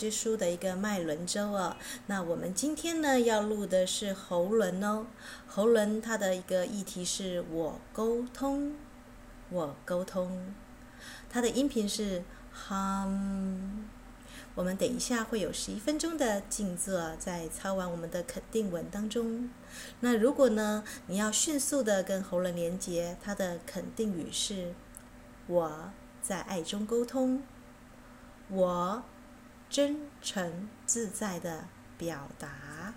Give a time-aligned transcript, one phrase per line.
[0.00, 1.76] 之书的一个脉轮周哦。
[2.06, 5.04] 那我们今天呢要录的是喉轮哦，
[5.46, 8.74] 喉轮它的一个议题是我沟通，
[9.50, 10.54] 我沟通，
[11.28, 13.82] 它的音频是 hum。
[14.54, 19.50] 我们等一下会有十一分钟的静坐，在抄完我们的肯定文当中。
[20.00, 24.72] 那如果呢你要迅速的跟喉轮连接，它的肯定语是
[25.46, 25.90] 我。
[26.22, 27.42] 在爱中沟通，
[28.50, 29.02] 我
[29.70, 31.66] 真诚自在的
[31.96, 32.92] 表达。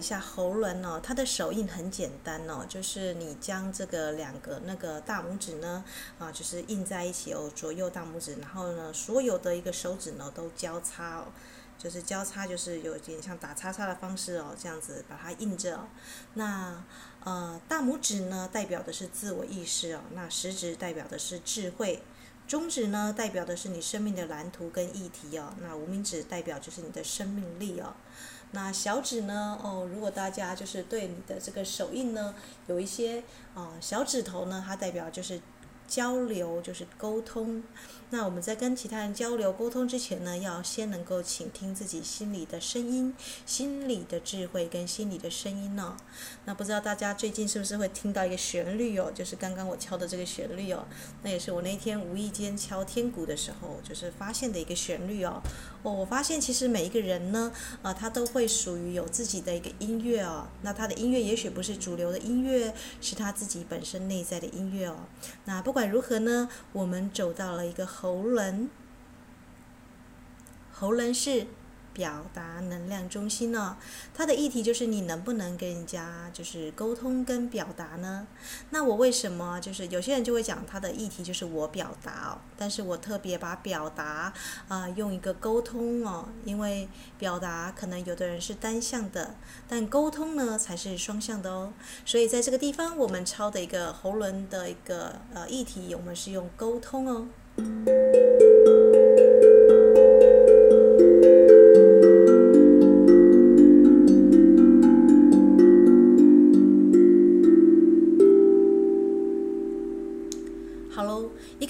[0.00, 5.84] 一下喉轮哦，它的手印很简单哦，就是你将这个两个那个大拇指呢，
[6.18, 11.26] 啊，就是印在一起哦，左右大拇指，然后呢，所有的一个手指呢都交叉哦，
[11.76, 15.86] 就是交叉，就是有点像打叉叉的方式哦，这样子把它印着。
[16.32, 16.82] 那
[17.22, 22.02] 呃，大拇指呢代表的是自我意识哦，那食指代表的是智慧，
[22.48, 27.94] 中指呢代表的是你生命的蓝图跟议题哦，那无名指代表就是你的生命力哦。
[28.52, 29.58] 那小指呢？
[29.62, 32.34] 哦，如果大家就是对你的这个手印呢，
[32.66, 33.22] 有一些
[33.54, 35.40] 啊、小指头呢，它代表就是。
[35.90, 37.64] 交流就是沟通。
[38.10, 43.12] 那我们在跟其他人交流沟通之前呢，要先能够倾听自己心里的声音、
[43.44, 46.00] 心里的智慧跟心里的声音呢、哦。
[46.44, 49.10] 那不知道大家最近是不是会听到一个旋律哦？
[49.12, 50.86] 就是刚刚我敲的这个旋律哦。
[51.24, 55.42] 那也是我那天无意间敲天鼓的时候，就是发现的一个旋律哦。
[55.82, 57.50] 哦，我发现其实每一个人呢，
[57.82, 60.46] 呃，他都会属于有自己的一个音乐哦。
[60.62, 64.98] 那他的音乐也许不是主流的音乐，是他自己本身内在的音乐哦。
[65.46, 65.80] 那不管。
[65.80, 68.68] 不管如何呢，我们走到了一个喉轮，
[70.70, 71.46] 喉轮是
[72.00, 73.76] 表达能量中心呢、
[74.14, 78.26] 它的议题就是你能不能跟人家就是沟通跟表达呢？
[78.70, 84.32] 那我为什么就是有些人就会讲它的议题就是我表达哦，但是我特别把表达
[84.68, 86.88] 啊、用一个沟通哦，因为
[87.18, 89.34] 表达可能有的人是单向的，
[89.68, 91.74] 但沟通呢才是双向的哦。
[92.06, 97.26] 所以在这个地方我们抄的一个喉轮的一个呃议题，我们是用沟通哦。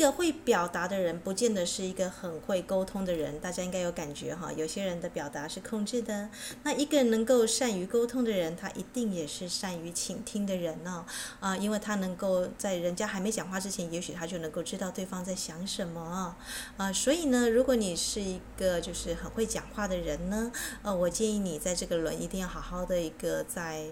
[0.00, 3.38] 一个会表达的人，不见得是一个很会沟通的人。
[3.38, 6.30] 大家应该有感觉哈，有些人的表达是控制的。
[6.62, 11.04] 那一个人能够善于沟通的人，他一定也是善于倾听的人呢。
[11.38, 16.00] 啊，因为他能够在人家还没讲话之前，也许他就能够知道对方在想什么
[16.78, 16.90] 啊。
[16.90, 20.50] 所以呢，如果你是一个就是很会讲话的人呢，
[20.80, 23.84] 呃，我建议你在这个轮一定要好好的一个在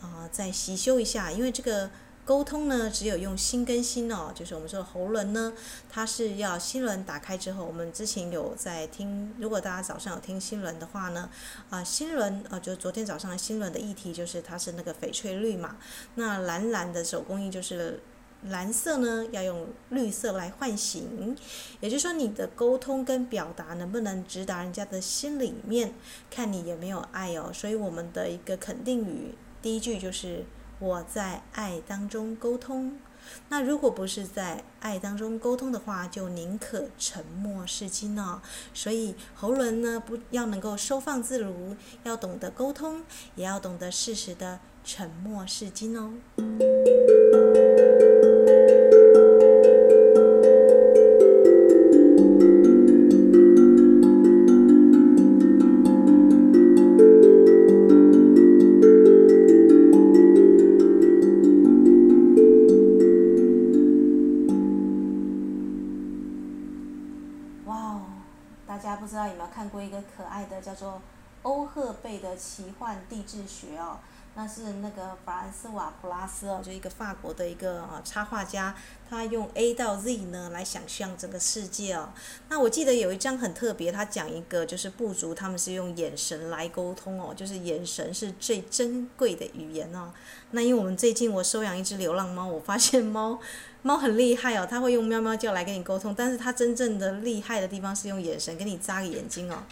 [0.00, 1.90] 啊再习修一下，因为这个。
[2.24, 5.52] 沟通呢，只有用心跟心哦，就是我们说的喉轮呢，
[5.90, 11.28] 它是要心轮打开之后，我们之前有在听，如果大家早上有听心轮的话呢，
[11.68, 15.76] 啊、心轮啊、呃，就昨天早上的心轮的议题就是它是那个翡翠绿嘛，
[16.14, 18.00] 那蓝蓝的手工艺就是
[18.44, 21.36] 蓝色呢，要用绿色来唤醒，
[21.80, 25.92] 也就是说你的沟通跟表达能不能直达人家的心里面，
[26.30, 30.46] 看你有没有爱哦，所以我们的一个肯定语，第一句就是。
[30.84, 32.98] 我在爱当中沟通，
[33.48, 38.42] 那如果不是在爱当中沟通的话，就宁可沉默是金哦。
[38.74, 43.02] 所以喉轮呢，不要能够收放自如，要懂得沟通，
[43.34, 46.12] 也要懂得适时的沉默是金哦。
[69.94, 71.00] 个可爱的叫做
[71.42, 73.98] 欧赫贝的奇幻地质学哦，
[74.34, 78.74] 那是那个法兰斯瓦普拉斯哦，就一个法国的一个啊插画家，
[79.08, 82.08] 他用 A 到 Z 呢来想象整个世界哦。
[82.48, 90.10] 那我记得有一张很特别，他讲一个就是部族他们是用眼神来沟通哦，就是眼神是最珍贵的语言哦。
[90.52, 93.38] 那因为我们最近我收养一只流浪猫，我发现猫
[93.82, 99.62] 猫很厉害哦，它会用喵喵叫来跟你沟通，但是它真正的厉害的地方是用眼神给你眨个眼睛哦。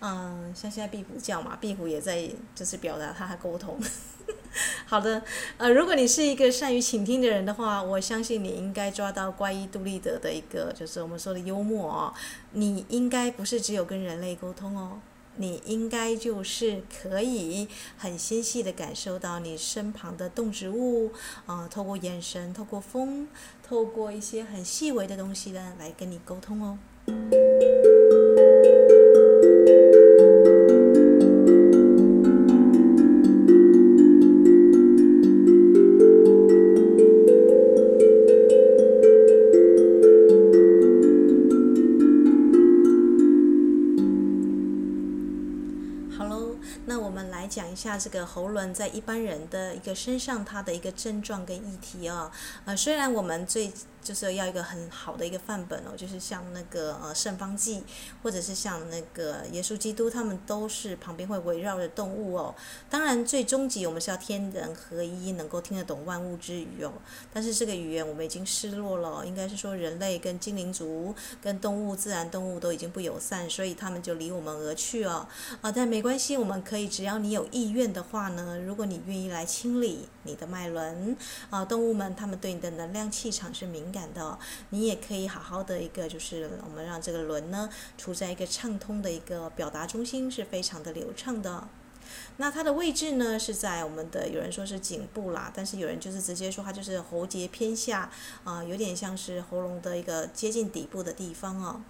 [0.00, 3.78] 嗯，像现在壁虎叫嘛，壁虎也在就是表达它的沟通。
[4.86, 5.22] 好的，
[5.56, 12.14] 呃，如果你是一个善于倾听的人的话，我相信你应该抓到怪异杜立德的一个，就是我们说的幽默哦。
[12.52, 15.00] 你应该不是只有跟人类沟通哦，
[15.36, 21.12] 你应该就是可以很纤细的感受到你身旁的动植物，
[21.46, 23.28] 啊、呃，透过眼神，透过风，
[23.62, 26.78] 透过一些很细微的东西呢，来跟你沟通哦。
[47.98, 52.30] 这个喉轮在一般人的一个身上，它的一个症状跟议题啊，
[52.64, 53.72] 呃，虽然我们最。
[54.08, 57.84] 就是要一个很好的一个范本哦，就是像那个呃圣方济，
[58.22, 62.54] 或者是像那个耶稣基督，他们都是旁边会围绕着动物哦。
[62.88, 66.90] 当然，最终极我们是要天人合一，能够听得懂万物之语哦。
[67.30, 75.28] 但是这个语言我们已经失落了，应该是说人类跟精灵族、跟动物、自然动物都已经不友善，所以他们就离我们而去哦。
[75.60, 81.14] 啊，但没关系，我们可以只要你有意愿的话呢，如果你愿意来清理你的脉轮
[81.50, 84.38] 啊，动物们他们对你的能量气场是敏感感的，
[84.70, 91.66] 你也可以好好的一个，就是我们让这个轮呢处在一个畅通的一个表达中心，是非常的流畅的。
[92.36, 98.08] 那它的位置呢是在我们的，有人说是颈部啦，但是有人就是直接说它就是喉结偏下
[98.44, 101.82] 啊，有点像是喉咙的一个接近底部的地方哦。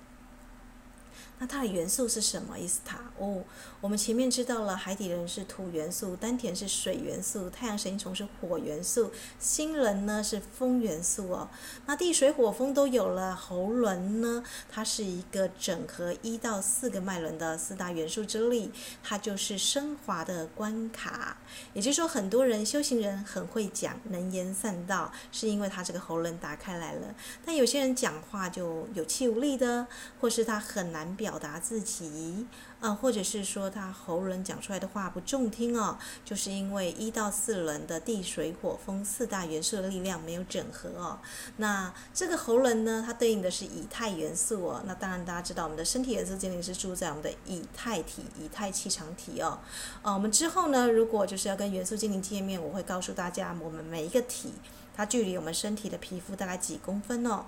[1.38, 2.80] 那它的元素是什么意思？
[2.84, 3.44] 它哦，
[3.80, 11.48] 我们前面知道了，海底人是土元素，丹田是水元素，太阳神经丛是火元素，心轮呢是风元素哦。
[11.86, 18.72] 那地水火风都有了，喉轮呢，它是一个整合一到四个脉轮的四大元素之力，
[19.04, 21.36] 它就是升华的关卡。
[21.72, 27.14] 也就是说，很多人修行人很会讲，能言善道，是因为他这个喉轮打开来了。
[27.46, 29.86] 但有些人讲话就有气无力的，
[30.20, 31.27] 或是他很难表。
[31.28, 32.46] 表达自己，
[32.80, 41.18] 啊，或者是说他喉轮讲出来的话不中听哦，就是因为一到四轮的地水火风四大元素的力量没有整合哦。
[41.58, 44.82] 那这个喉轮呢，它对应的是以太元素哦。
[44.86, 49.58] 那当然大家知道，我们的身体元素精灵是住在我们的以太体、以太气场体哦。
[50.00, 54.54] 呃，我们之后呢，如果就是要跟元素精灵见面，我会告诉大家，我们每一个体
[54.96, 57.44] 它距离我们身体的皮肤大概几公分哦。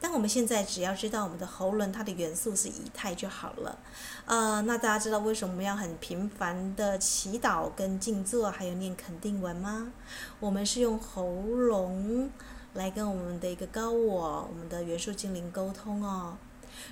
[0.00, 3.78] 但我们现在只要知道我们的喉轮它的元素是以太就好了，
[4.24, 9.92] 呃，那大家知道为什么我们要很频繁的祈祷跟静坐，还有念肯定文吗？
[10.40, 12.30] 我们是用喉咙
[12.74, 16.38] 来跟我们的一个高我、我们的元素精灵沟通哦，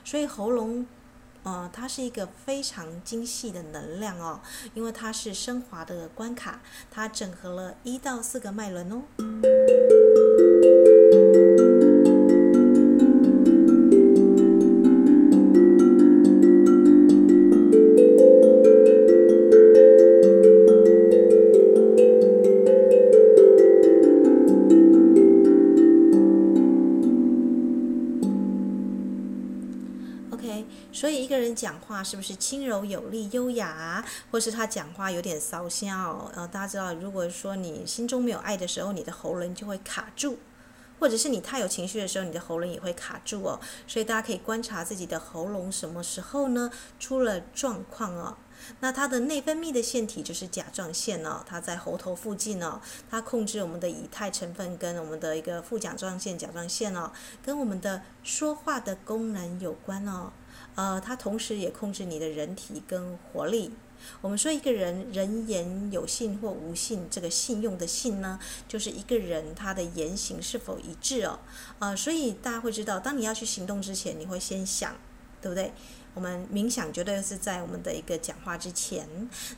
[0.05, 0.87] 所以喉咙，
[1.45, 4.41] 呃，它是一个非常精细的能量哦，
[4.75, 9.03] 因为它是升华的关卡，它整合了一到四个脉轮哦。
[32.03, 36.31] 是不是轻柔有力、优雅，或是他讲话有点骚笑？
[36.35, 40.37] 呃，大家知道，如果说你心中没有爱的时候，你的喉咙就会卡住；
[40.99, 43.61] 或者是你太有情绪的时候，你的喉咙也会卡住哦。
[43.87, 48.37] 所以大家可以观察自己的喉咙什么时候呢出了状况哦。
[48.81, 57.13] 那它的内分泌的腺体就是甲状腺哦，它在喉头附近哦，它控制我们的以太成分跟我们的一个副甲状腺、甲状腺哦，
[57.45, 60.33] 跟我们的说话的功能有关哦。
[60.79, 63.73] 呃，它同时也控制你的人体跟活力。
[64.21, 71.41] 我们说一个人人言有信或无信，这个信用的信呢，就是一个人他的言行是否一致哦。
[71.81, 74.95] 呃，所以大家会知道，当你要去行动之前，你会先想，
[75.43, 75.73] 对不对？
[76.15, 79.07] 我们冥想绝对是在我们的一个讲话之前，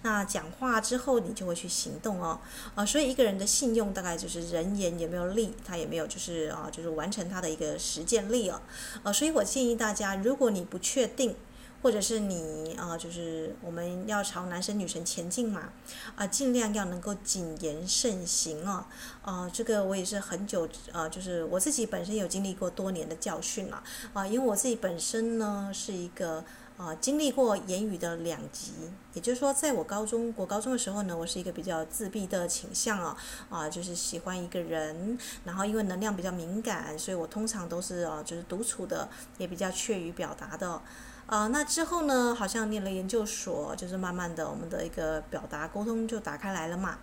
[0.02, 2.38] 那讲话之后你就会去行动哦，
[2.74, 8.60] 啊，所以一个人的信用大概就是人言有没有力，他也没有就是啊，就是完成他的一个实践力哦，
[9.02, 11.34] 呃，所以我建议大家，如果你不确定，
[11.82, 15.72] 或者是你啊，就是我们要朝男神女神前进嘛，
[16.14, 18.84] 啊，尽量要能够谨言慎行哦，
[19.22, 23.82] 啊，这个我也是很久啊，就是我自己本身有经历过多年的教训了
[24.12, 26.44] 啊，因为我自己本身呢是一个
[26.76, 28.72] 啊经历过言语的两极，
[29.14, 33.16] 也就是说，在我高中国高中的时候呢，我是一个比较自闭的倾向啊，
[33.48, 39.08] 啊，就是喜欢一个人，然后因为能量比较敏感，所以我通常都是啊，就是独处的，
[39.38, 40.82] 也比较怯于表达的。
[41.30, 46.98] 啊、那之后呢，好像念了研究所，就是慢慢的，我们的一个表达沟通就打开来了嘛。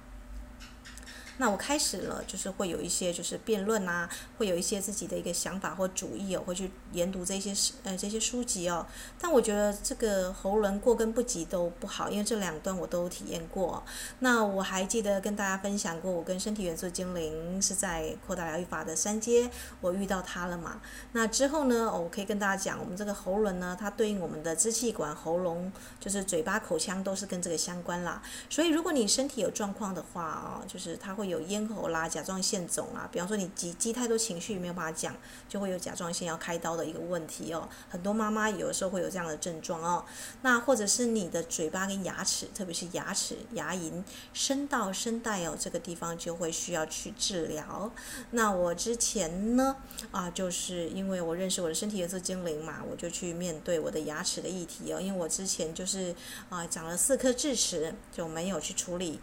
[1.38, 7.54] 那我开始了，就是会有一些就是辩论啊，会有一些自己的一个想法或主意哦，会去研读这些
[7.84, 8.86] 呃这些书籍哦。
[9.20, 13.84] 但我觉得这个喉轮过跟不及都不好，因为这两段我都体验过。
[14.20, 19.50] 那我还记得跟大家分享过，我跟身体元素精灵是在扩大疗愈法的三阶，
[19.82, 20.82] 我遇到他了嘛。
[21.12, 28.22] 那之后呢，我可以跟大家讲，我们这个喉轮呢，它对应我们的支气管、喉咙，就是嘴巴、口腔都是跟这个相关啦。
[28.50, 33.08] 所以如果你身体有状况的话啊，就是它会有咽喉啦、甲状腺肿啊。
[33.12, 35.16] 比方说你积积太多情绪没有办法讲，
[35.48, 37.68] 就会有甲状腺要开刀的一个问题哦。
[37.90, 40.06] 很多妈妈有的时候会有这样的症状哦。
[40.42, 44.04] 那或者是你的嘴巴跟牙齿，特别是牙齿、牙龈、
[44.34, 47.92] 声道、声带哦，这个地方就会需要去治疗。
[48.32, 49.76] 那我之前呢
[50.12, 55.02] 啊，就是因为我认识我的身体颜色精灵嘛，我就去面对我的牙齿的议题哦。
[55.02, 56.16] 因为我之前就是
[56.50, 59.20] 啊长了四颗智齿，就没有去处理。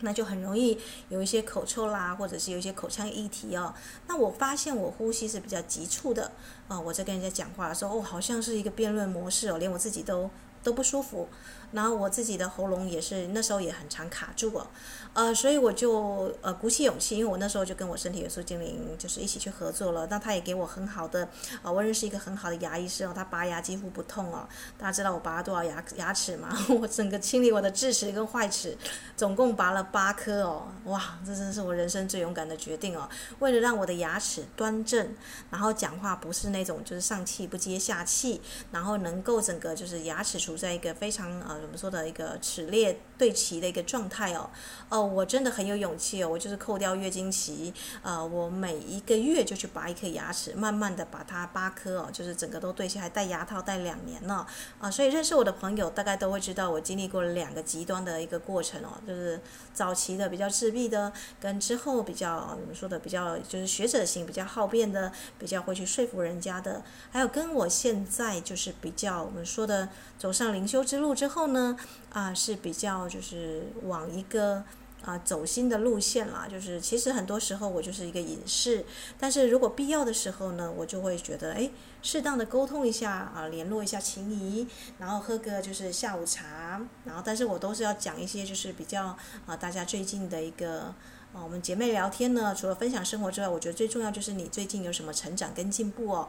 [0.00, 0.78] 那就很容易
[1.08, 3.74] 有一些口臭啦，或者是有一些口腔异体哦。
[4.06, 6.32] 那我发现我呼吸是比较急促的
[6.68, 10.30] 啊，我在跟人家讲话的时候，哦，好像是一个辩论模式哦，连我自己都
[10.62, 11.28] 都不舒服。
[11.72, 14.66] 然后我自己的喉咙也是那时候也很常卡住哦。
[15.12, 20.04] 呃，所以我就呃鼓起勇气，因为我那时候就跟我身体元素精灵就是一起去合作了。
[20.08, 21.28] 那他也给我很好的，
[21.62, 24.48] 呃，我认识一个很好的牙医师哦，他拔牙几乎不痛哦。
[24.76, 26.48] 大家知道我拔了多少牙牙齿吗？
[26.80, 28.76] 我整个清理我的智齿跟坏齿，
[29.16, 30.66] 总共拔了八颗哦。
[30.86, 33.08] 哇，这真是我人生最勇敢的决定哦。
[33.38, 35.14] 为了让我的牙齿端正，
[35.50, 38.40] 然后讲话不是那种就是上气不接下气，
[38.72, 44.50] 然后能够整个就是牙齿处在一个非常呃怎么说的一个齿列对齐的一个状态哦。
[44.88, 45.10] 哦。
[45.10, 54.46] 我真的很有勇气哦，我就是扣掉月经期，呃，我每一个月就去拔一颗牙齿，慢慢的把它八颗哦，就是整个都对齐，还戴牙套戴两年了，
[54.78, 59.40] 啊，所以认识我的朋友大概都会知道我经历过两个极端的一个过程哦，就是
[59.72, 69.88] 早期的比较自闭的，跟之后比较怎么说的比较就是学者型比较好辩的，比较会去说服人家的，还有跟我现在就是比较我们说的
[70.20, 71.76] 走上灵修之路之后呢，
[72.10, 74.62] 啊，是比较就是往一个。
[75.02, 78.84] 啊，走心的路线啦，就是其实很多时候我就是一个隐士，
[79.18, 81.70] 但是如果必要的时候呢，我就会觉得，哎，
[82.02, 90.94] 适当的沟通一下啊，联络一下情谊，然后喝个就是下午茶，然后但是我都是要讲一些就是比较啊，大家最近的一个。
[91.32, 96.28] 啊，我们姐妹聊天呢，除了分享生活之外，我觉得最重要就是你最近有什么成长跟进步哦。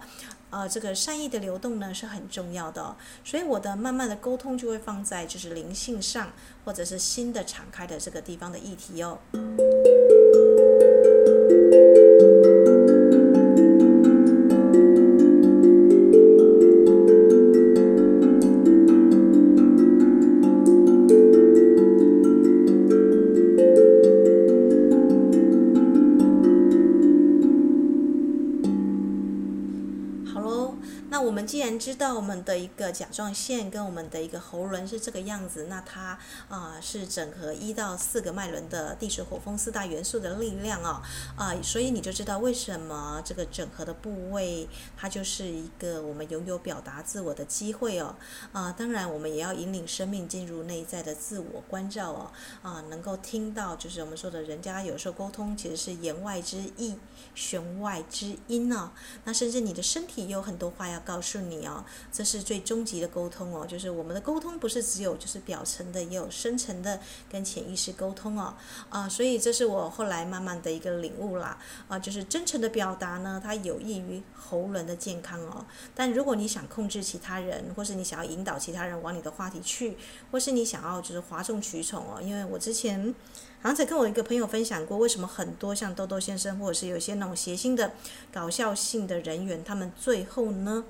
[0.51, 6.31] 啊，这个善意的流动呢是很重要的，所以我的慢慢的沟通就会放在就是灵性上，
[6.65, 9.17] 或者是新的敞开的这个地方的议题哦。
[31.45, 36.17] 既然知道我们的一个甲状腺跟我们的一个喉轮是这个样子，那它
[36.49, 41.01] 啊、是整合一到四个脉轮的地水火风四大元素的力量、哦、
[41.35, 44.67] 啊、所以你就知道为什么这个整合的部位，
[44.97, 48.15] 它就是一个我们拥有表达自我的机会哦
[48.51, 52.31] 啊、当然我们也要引领生命进入内在的自我关照哦
[52.61, 56.95] 啊、能够听到就是我们说的人家有时候沟通其实是言外之意。
[57.33, 58.91] 弦外之音、哦？
[59.23, 61.85] 那甚至你的身体也有很多话要告诉你哦。
[62.11, 66.99] 这是最终极的沟通哦，就是我们的沟通不是只有就是表层的，也有深层的
[67.31, 68.53] 跟潜意识沟通哦。
[68.89, 71.57] 啊，所以这是我后来慢慢的一个领悟啦。
[71.87, 75.65] 啊，就是真诚的表达呢，它有益于喉轮的健康哦。
[75.95, 79.95] 但如果你想控制其他人，或是你想要引导其他人往你的话题去，
[80.31, 83.13] 或是你想要就是哗众取宠哦，因为我之前。
[83.63, 87.91] 好像才跟我一个朋友分享过，为什么很多像豆豆先生，或者是有些那种谐星的
[88.33, 90.83] 搞笑性的人员，他们最后呢，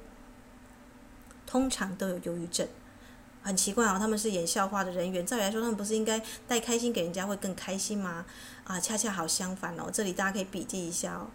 [1.52, 2.66] 通常都有忧郁症。
[3.44, 8.26] 很奇怪哦，他们是演笑话的人员，照理来说，他们不是应该带开心给人家会更开心吗？
[8.64, 9.90] 啊，恰恰好相反哦。
[9.92, 11.28] 这里大家可以笔记一下哦，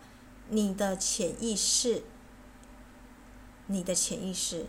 [0.49, 2.03] 你的潜意识，
[3.67, 4.65] 你的潜意识，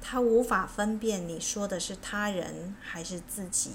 [0.00, 3.72] 他无法分辨你说的是他人还是自己。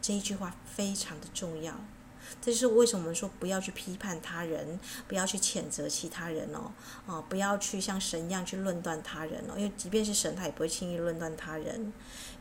[0.00, 1.74] 这一句话非常的重要，
[2.42, 6.72] 这就是为什么说不要去批判他人，不要去谴责其他人哦，
[7.06, 11.92] 啊，不要去像神一样去论断他人哦，因为即便是神，他也不会轻易论断他人，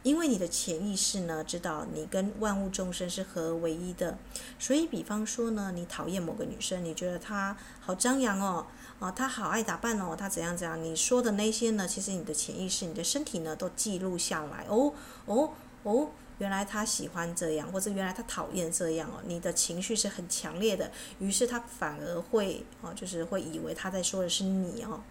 [0.03, 4.17] 因为你的潜意识呢，知道你跟万物众生是合而为一的，
[4.57, 8.65] 所以比方说呢，你讨厌某个女生，你觉得她好张扬哦，
[8.99, 14.93] 啊，她好爱打扮哦，她怎样怎样，你说的那些呢，其实你的潜意识、你的身体呢，都记录下来哦，
[15.25, 15.51] 哦，
[15.83, 16.09] 哦。
[16.39, 25.01] 原来他喜欢这样，或者原来他讨厌这样哦，你的情绪是很强烈的，于是他反而会哦，就是会以为他在说的是你哦。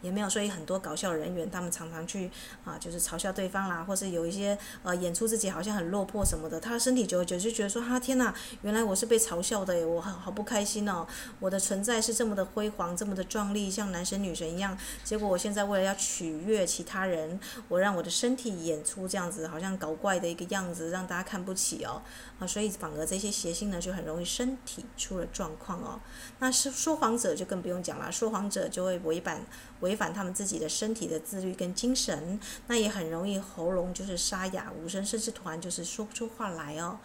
[0.00, 2.30] 也没有，所以很多搞笑人员，他们常常去
[2.64, 11.06] 啊，就是嘲笑对方啦，或是有一些呃演出自己好像很落魄什么的，他的身体久而久就觉得说，哈、天哪，原来我是被嘲笑的耶，我好好不开心哦，
[11.40, 17.38] 我的存在是这么的辉煌，这么的壮丽，像男神女神一样，结果我现在为了要取悦其他人，
[17.68, 22.00] 我让我的身体演出这样子，好像搞怪的一个样子，让大家看不起哦，
[22.38, 26.00] 啊，所以反而这些谐星呢，就很容易身体出了状况哦。
[26.38, 29.44] 那是说谎者就更不用讲了，说谎者就会违反。
[29.80, 36.98] 违反他们自己的身体的自律跟精神，那也很容易喉咙就是沙哑无声，甚至突然就是说不出话来哦。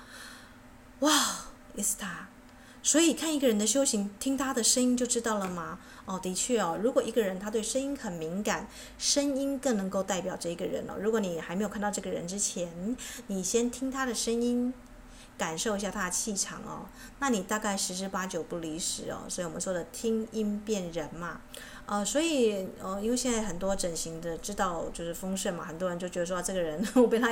[1.01, 1.11] 哇，
[1.75, 2.29] 也是他。
[2.81, 5.79] 所以看一个人的修行，听他的声音就知道了吗？
[6.05, 6.77] 哦，的确哦。
[6.81, 10.95] 如果一个人他对声音很敏感，声音更能够代表这个人哦。
[10.99, 12.97] 如果你还没有看到这个人之前，
[13.27, 14.73] 你先听他的声音。
[15.37, 16.85] 感受一下他的气场哦，
[17.19, 19.23] 那你大概十之八九不离十哦。
[19.27, 21.41] 所以我们说的听音辨人嘛，
[21.85, 27.29] 呃，所以呃，因为现在很多整形的知道就是丰盛嘛，很多人就觉得说这个人 我被他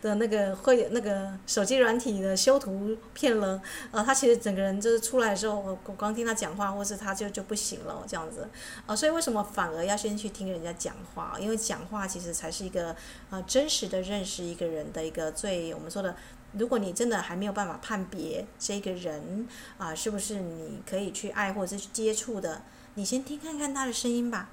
[0.00, 8.48] 的那个会那个手机软体的修图骗了，呃，他其实整个人就是出来的时候，我光听他讲话，或是他就就不行了这样子，
[8.86, 11.36] 呃，所以为什么反而要先去听人家讲话？
[11.38, 12.94] 因为讲话其实才是一个
[13.28, 16.14] 呃真实的认识一个人的一个最我们说的。
[16.58, 19.46] 如果你真的还没有办法判别这个人
[19.78, 22.62] 啊，是不是你可以去爱或者是去接触的，
[22.94, 24.50] 你先听看看他的声音吧。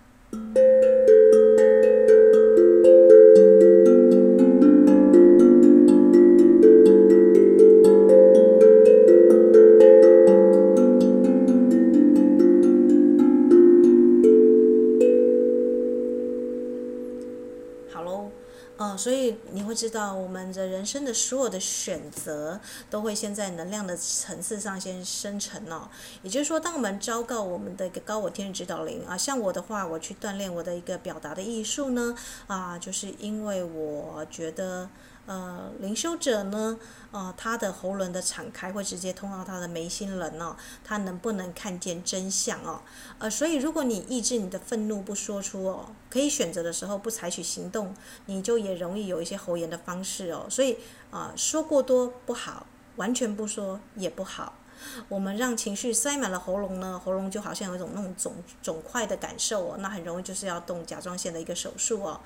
[19.08, 25.90] 所以你会知道，我们的人生的所有的选择，都会先在能量的层次上先生成哦。
[26.24, 32.18] 也就是说，当我们昭告我们的一个高我天使指导灵啊，像我的话，我去锻炼我的一个表达的艺术呢，
[32.48, 34.90] 啊，就是因为我觉得。
[35.28, 36.80] 呃，灵修者呢，
[37.12, 42.82] 呃，他的喉轮的敞开会直接通到他的眉心轮哦，他能不能看见真相哦？
[43.20, 47.94] 呃，所以如果你抑制你的愤怒不说出哦，可以选择的时候不采取行动，
[48.28, 50.48] 你就也容易有一些喉炎的方式哦。
[50.50, 50.78] 所以
[51.12, 54.54] 啊，说过多不好，完全不说也不好。
[55.10, 62.22] 我们让情绪塞满了喉咙呢，喉咙就好像有一种那种肿肿块的感受哦，那很容易就是要动甲状腺的一个手术哦。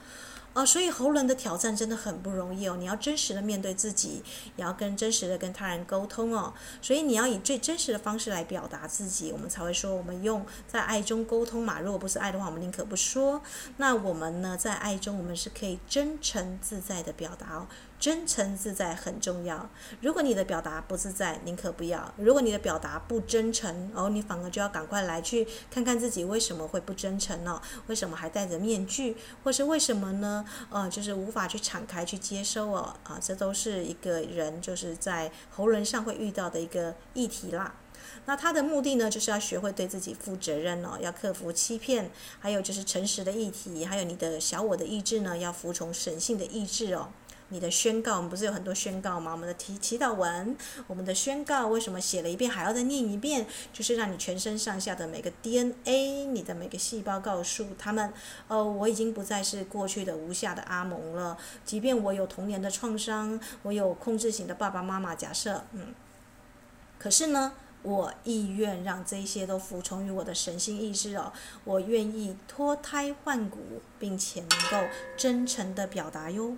[0.53, 2.75] 哦，所以喉咙的挑战真的很不容易哦。
[2.77, 4.21] 你要真实的面对自己，
[4.57, 6.53] 也要跟真实的跟他人沟通哦。
[6.81, 11.79] 所以你要以最真实的方式来表达自己，我们才会说我们用在爱中沟通嘛。
[11.79, 13.41] 如果不是爱的话，我们宁可不说。
[13.77, 17.67] 那我们呢，在爱中，我们是可以真诚自在的表达哦。
[18.01, 19.69] 真诚自在很重要。
[20.01, 22.11] 如果你的表达不自在，宁可不要。
[22.17, 27.61] 如果你的表达不真诚，哦，你反而就要赶快来去看看自己为什么会不真诚呢？
[27.85, 29.15] 为什么还戴着面具？
[29.43, 30.43] 或是为什么呢？
[30.71, 32.95] 呃，就是无法去敞开去接收哦。
[33.03, 37.75] 啊，这都是一个人就是在喉咙上会遇到的一个议题啦。
[38.25, 42.09] 那他的目的呢，就是要学会对自己负责任哦，要克服欺骗，
[42.39, 47.09] 还有就是诚实的议题，还有你的小我的意志呢，要服从神性的意志哦。
[47.51, 49.33] 你的宣告，我们不是有很多宣告吗？
[49.33, 50.55] 我们的祈祈祷文，
[50.87, 53.45] 我们的宣告，为什么写了一遍还要再念一遍？
[53.73, 58.11] 就是让你全身上下的每个 DNA，你的每个细胞告诉他们，
[58.47, 61.37] 哦，我已经不再是过去的无下的阿蒙了。
[61.65, 65.93] 即便我有童年的创伤，我有控制型的爸爸妈妈，假设，嗯，
[66.97, 67.53] 可是呢，
[67.83, 71.31] 我意愿让这些都服从于我的神性意识哦，
[71.63, 73.59] 我愿意脱胎换骨，
[73.99, 76.55] 并且能够真诚的表达哟。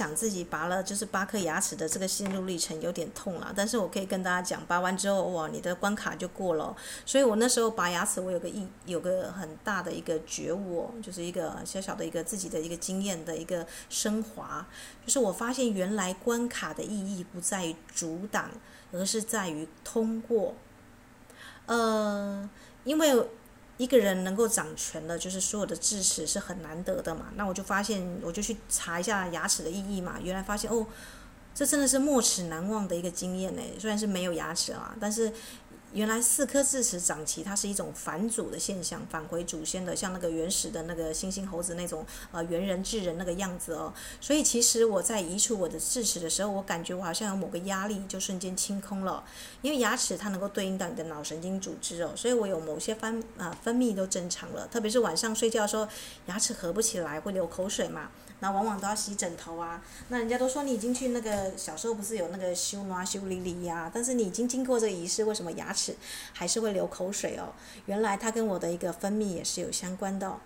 [0.00, 6.74] 想自己拔了就是八颗牙齿的这个心路历程有点痛了，但是我可以跟大家讲，拔完之后哇，你的关卡就过了。
[7.04, 14.66] 所以我那时候拔牙齿，我有个意，有个很大的一个觉悟，就是一个小小的一个自己的一个经验的一个升华，
[15.04, 18.48] 就是我发现原来关卡的意义不在于阻挡，
[18.92, 20.54] 而是在于通过。
[21.66, 22.48] 呃，
[22.84, 23.28] 因为。
[23.80, 27.28] 一个人能够掌权的，就是所有的智齿是很难得的嘛。
[27.34, 30.18] 那我就发现，我就去查一下牙齿的意义嘛。
[30.22, 30.86] 原来发现哦，
[31.54, 33.62] 这真的是没齿难忘的一个经验呢。
[33.78, 35.32] 虽然是没有牙齿啊，但是
[35.92, 43.92] 原来四颗智齿长齐，它是一种返祖的现象，返回祖先的，像那个原始的那个猩猩猴子那种呃猿人智人那个样子哦。
[44.20, 49.24] 所以其实我在移除我的智齿的时候，我感觉我好像有某个压力就瞬间清空了，
[49.62, 55.88] 因为牙齿它能够对应到你的脑神经组织哦，所以我有某些分啊、呃、分泌都正常了，特别是晚上睡觉的时候，
[56.26, 58.10] 牙齿合不起来会流口水嘛。
[58.40, 65.94] 那往往都要洗枕头啊，那人家都说你已经去那个小时候不是有那个修啊修理理呀，但是你已经经过这个仪式，为什么牙齿
[66.32, 67.52] 还是会流口水哦？
[67.86, 70.40] 原来它跟我的一个分泌也是有相关的哦。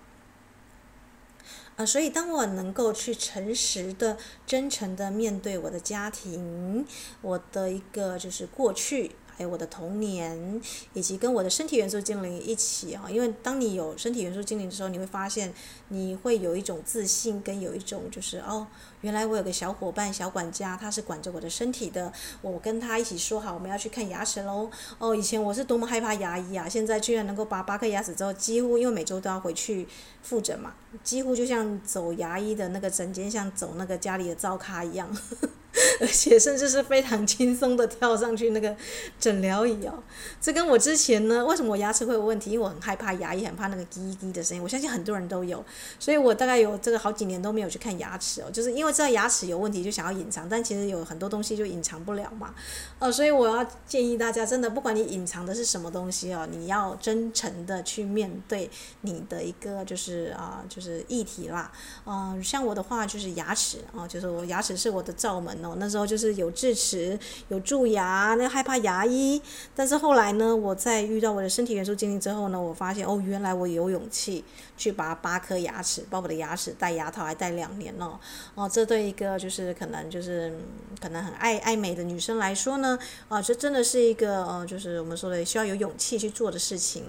[1.76, 6.86] 呃，所以当我能够去诚实的、真诚的面对我的家庭，
[7.20, 9.16] 我的一个就是过去。
[9.36, 10.60] 还有我的童年，
[10.92, 15.52] 以及跟我的身体元素精灵一起啊，因为当你有身体元素精灵的时候，你会发现
[15.88, 18.66] 你会有一种自信，跟有一种就是哦，
[19.00, 22.12] 原来我有个小伙伴、小管家，他是管着我的身体的。
[22.42, 24.70] 我跟他一起说好，我们要去看牙齿喽。
[24.98, 29.86] 哦，以前我是多么害怕牙医啊，现在居然能够拔八颗牙齿之后，几乎因为每周都要回去
[30.22, 35.08] 复诊嘛，几乎就像走牙医的那个诊间，像走那个家里的灶咖一样。
[36.00, 38.74] 而且甚至是非常轻松的跳上去那个
[39.18, 40.02] 诊疗椅哦，
[40.40, 42.52] 这跟我之前呢，为什么我牙齿会有问题？
[42.52, 44.62] 因为我很害怕牙医，很怕那个滴滴的声音。
[44.62, 45.64] 我相信很多人都有，
[45.98, 52.54] 所以我大概有这个好几年都没有去看牙齿哦，就是因为知道牙齿有问题就想要隐藏，但其实有很多东西就隐藏不了嘛。
[53.00, 61.72] 呃，所以我要建议大家，真的不管你隐藏的是什么东西哦，你要真诚的去面对你的一个就是啊、就是议题啦。
[62.06, 65.63] 嗯、像我的话就是牙齿啊、就是我牙齿是我的罩门。
[65.78, 69.40] 那时候就是有智齿，有蛀牙，那害怕牙医。
[69.74, 74.44] 但是后来呢，我在遇到我的身体元素精灵之后呢，我发现哦，原来我有勇气
[74.76, 78.18] 去拔八颗牙齿，把我的牙齿戴牙套还戴两年呢。
[78.54, 80.52] 哦，这对一个就是可能就是
[81.00, 82.98] 可能很爱爱美的女生来说呢，
[83.28, 87.04] 啊，这真的是一个呃，就是我们说的需要有勇气去做的事情。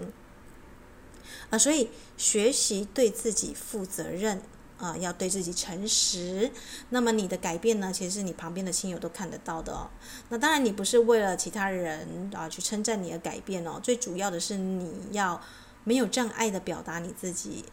[1.49, 4.41] 啊，所以学习对自己负责任。
[4.77, 6.51] 啊，要对自己诚实。
[6.89, 7.91] 那么你的改变呢？
[7.93, 9.89] 其实是你旁边的亲友都看得到的哦。
[10.29, 13.79] 那当然，你不是为了其他人啊去称赞你的改变哦。
[13.81, 15.41] 最主要的是你要
[15.83, 17.65] 没有障碍的表达你自己。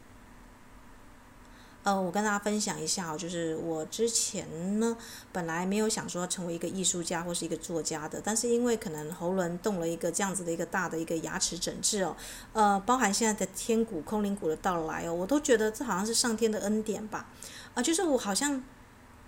[1.84, 4.96] 呃，我跟大家分享一下哦，就是我之前呢，
[5.32, 12.16] 本来没有想说成为一个艺术家或是一个作家的，但是因为可能喉轮动了一个这样子的一个大的一个牙齿整治哦，
[12.52, 18.62] 呃，包含现在的天鼓、空灵鼓的到来哦，我都觉得这好像是上天的恩典吧，啊、呃，就是我好像。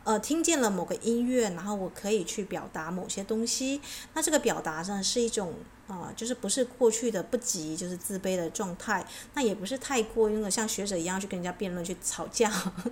[0.05, 3.81] 呃，听见了某个音乐，然后我可以去表达某些东西。
[4.13, 5.55] 那这个表达呢，是一种
[5.87, 9.05] 啊、就是不是过去的不羁，就是自卑的状态。
[9.35, 12.51] 那也不是太过，因为像学者一样去跟人家辩论、去吵架。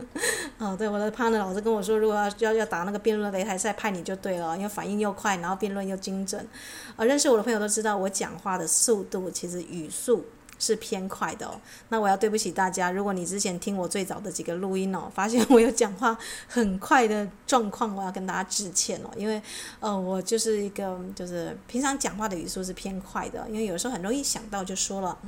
[0.58, 6.46] 哦，对，我的 partner 老师跟我说，如果要要要打那个辩论擂台赛，派你就对了，因为反应又快，然后辩论又精准。
[6.96, 10.24] 呃，认识我的朋友都知道，我讲话的速度其实语速。
[10.62, 12.92] 是偏快的哦，那我要对不起大家。
[12.92, 19.42] 如果你之前听我最早的几个录音哦，发现我有讲话很快的状况，我要跟大家致歉哦，因为
[19.80, 25.18] 呃，我就是一个就是平常讲话的语速是偏快的，因为有时候很容易想到就说了。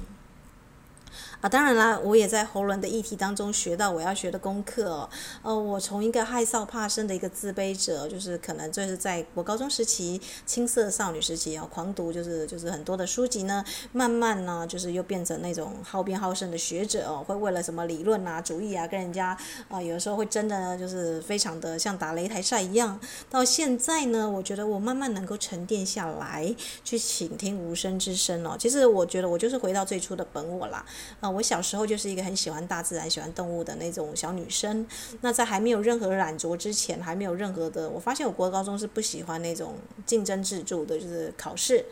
[1.44, 5.11] 啊，当然啦，我也在喉轮的议题当中学到我要学的功课哦。
[5.42, 19.37] 呃，我从一个害臊怕生的一个自卑者，就是可能就是在我高中时期、青涩少女时期啊，狂读就是就是很多的书籍呢，慢慢呢就是又变成那种好辩好胜的学者哦，会为了什么理论啊、主义啊，跟人家
[19.68, 22.98] 啊，有的时候会真的就是非常的像打擂台赛一样。
[23.28, 28.57] 到现在呢，我觉得我慢慢能够沉淀下来，去倾听无声之声哦。
[28.59, 30.83] 其实我觉得我就是回到最初的本我啦。
[31.20, 34.87] 啊，我小时候就是一个很喜欢大自然、喜欢动物的那种小女生。
[35.20, 39.75] 那在还没有任何染着之前，还没有任何的，我发现我国高中是不喜欢那种
[40.07, 41.85] 竞争制度的，就是考试。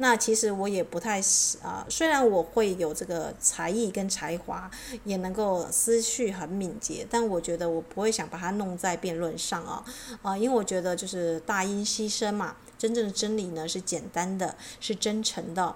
[0.00, 1.20] 那其实我也不太
[1.60, 4.70] 啊，虽然我会有这个才艺跟才华，
[5.02, 9.84] 也能够思绪很敏捷，但我觉得我不会想把它弄在辩论上啊
[10.22, 15.74] 啊，因为我觉得就是大音希声嘛，真正的真理呢是简单的，是真诚的。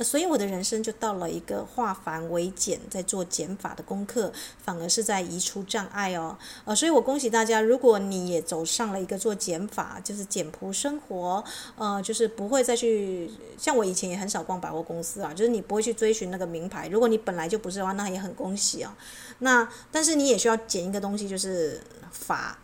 [0.00, 4.32] 所以我的人生就到了一个化繁为简，在做减法的功课，
[4.64, 6.36] 反而是在移除障碍哦。
[6.64, 11.44] 呃，所以我恭喜大家，如果你也走上了一个做减法，就是简朴生活，
[11.76, 16.88] 呃，就是不会再去像我以前也很少逛百货公司啊，就是你不会去追寻那个名牌。
[16.88, 18.90] 如果你本来就不是的话，那也很恭喜哦。
[19.38, 22.58] 那但是你也需要减一个东西，就是法。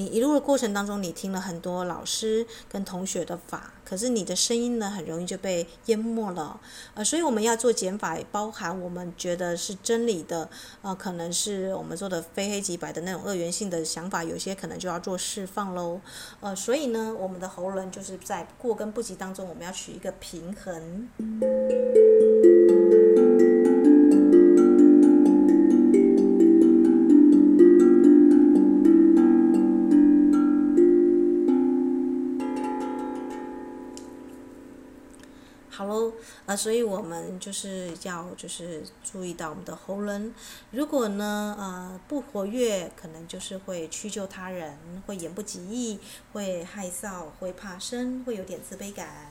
[0.00, 6.58] 你一路的过程当中，你听了很多老师跟同学的法，可是你的声音呢，很容易就被淹没了。
[6.94, 10.48] 呃，所以我们要做减法，包含我们觉得是真理的，
[10.80, 16.00] 呃，可能是我们做的非黑即白的那种二元性的想法，有些可能就要做释放喽。
[16.40, 21.10] 呃，所以呢，我们的喉轮就是在过跟不及当中，我们要取一个平衡。
[36.50, 40.34] 啊，所以我们就是要就是注意到我们的喉咙，
[40.72, 46.00] 如果呢，呃，不活跃，可能就是会屈就他人，会言不及义，
[46.32, 49.30] 会害臊，会怕生，会有点自卑感。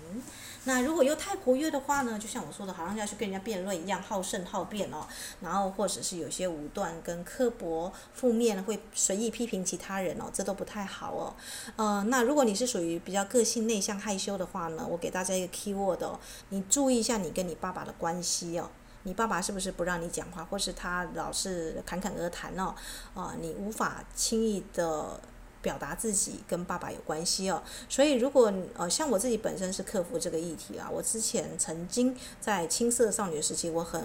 [0.69, 5.07] 那如果又太活跃的话呢，就像我说的，好像要去跟人家辩论一样，好胜好辩哦。
[5.41, 11.33] 然后或者是有些武断跟刻薄、负面，会随意批评其他人哦，这都不太好哦。
[11.75, 16.07] 呃，那如果你是属于比较个性内向、害羞的话呢，我给大家一个 keyword，
[16.49, 18.69] 你注意一下你跟你爸爸的关系哦。
[19.03, 22.75] 你爸爸是不是不让你讲话，或是他老是侃侃而谈哦？
[23.15, 25.19] 啊、你无法轻易的。
[25.61, 34.01] 表达自己跟爸爸有关系哦，所以如果呃像我自己本身是克服这个议题啊，我之前曾经在青涩少女时期，我很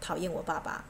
[0.00, 0.84] 讨厌我爸爸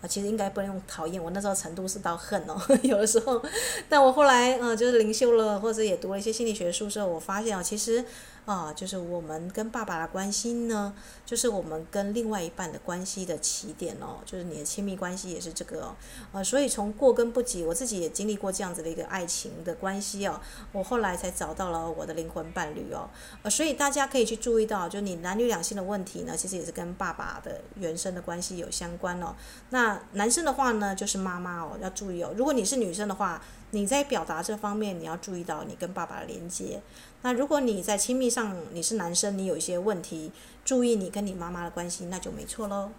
[0.00, 3.42] 啊，其实应该不能用讨厌，我那时候程度是到恨哦， 有的时候，
[3.88, 8.04] 但我后来嗯就是灵修了，或者也读了一些心理学书之后，我发现哦，其实。
[8.46, 10.94] 啊，就是我们跟爸爸的关系呢，
[11.26, 15.96] 就是我们跟另外一半的关系的起点哦，就是你的亲密关系也是这个哦，
[16.32, 23.10] 呃，所以从过跟不及，我自己也经历过这样子的一个爱情的关系哦，我后来才找到了我的灵魂伴侣哦，
[23.42, 29.34] 呃，所以大家可以去注意到，就你男女两性的问题呢，其实也是跟爸爸的原生的关系有相关哦。
[29.70, 32.32] 那男生的话呢，就是妈妈哦，要注意哦。
[32.36, 36.80] 如果你是女生的话，你在表达这方面，你要注意到你跟爸爸的连接。
[37.26, 40.30] 那如果你在亲密上你是男生，你有一些问题，
[40.64, 42.90] 注意你跟你妈妈的关系，那就没错喽。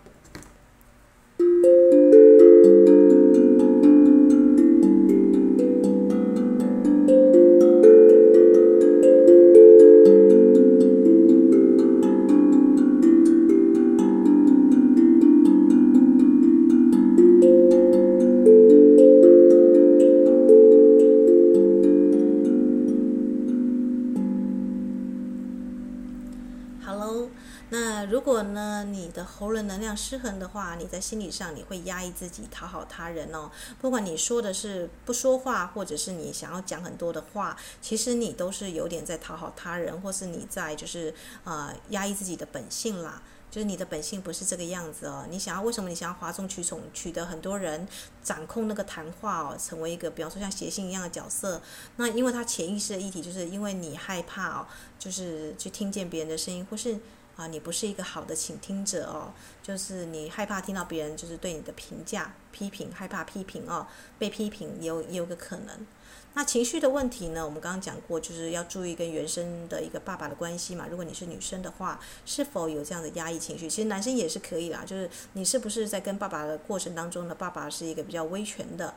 [29.47, 33.49] 喉轮能量失衡的话，你在心理上你会压抑自己，讨好他人哦。
[33.79, 41.13] 不管你说的是不说话，或者是你想要讲很多的话，其实你都是有点在讨好他人，或是你在就是
[41.45, 43.23] 呃压抑自己的本性啦。
[43.49, 45.25] 就是你的本性不是这个样子哦。
[45.29, 47.87] 你想要为什么你想要哗众取宠，取得很多人，
[48.21, 51.61] 掌控那个谈话哦，成为一个比方说像谐星一样的角色？
[51.95, 54.67] 那因为他潜意识的议题就是因为你害怕哦，
[54.99, 56.99] 就是去听见别人的声音，或是。
[57.37, 59.31] 啊，你不是一个好的倾听者哦，
[59.63, 63.85] 就是你害怕听到别人就是对你的评价、批评，害怕批评哦，
[64.17, 65.85] 被批评也有也有个可能。
[66.33, 67.43] 那情绪的问题呢？
[67.43, 70.85] 我们刚刚讲过，就是要注意跟原生的一个爸爸的关系嘛。
[70.89, 73.67] 如果你是女生的话，是否有这样的压抑情绪？
[73.67, 77.33] 其实男生也是可以啦，就是你是不是在跟爸爸的过程当中呢？
[77.33, 78.93] 爸爸是一个比较威权的，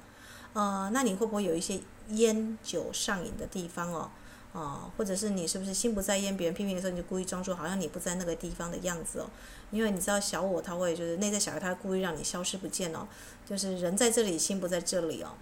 [0.52, 4.10] 呃，那你会不会有一些烟酒上瘾的地方哦？
[4.52, 6.36] 哦，或者是你是不是心不在焉？
[6.36, 9.30] 别人批评的时候，你就故意装作好像你不在那个地方的样子哦。
[9.70, 13.06] 因为你知道小我他会就是内在小孩，他故意让你消失不见哦。
[13.46, 15.34] 就是人在这里，心不在这里哦。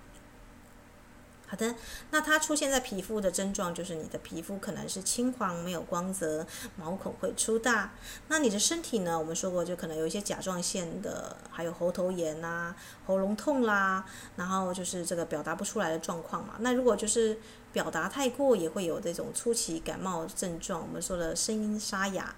[1.51, 1.75] 好的，
[2.11, 7.95] 那它出现在皮肤的症状就是你的皮肤可能是青黄没有光泽，毛孔会粗大。
[8.29, 9.19] 那你的身体呢？
[9.19, 14.05] 我们说过就可能有一些甲状腺的，还有喉头炎呐、喉咙痛啦，
[14.37, 16.57] 然后就是这个表达不出来的状况嘛。
[16.59, 17.39] 那如果就是
[17.73, 20.81] 表达太过，也会有这种初期感冒症状。
[20.81, 22.35] 我们说的声音沙哑，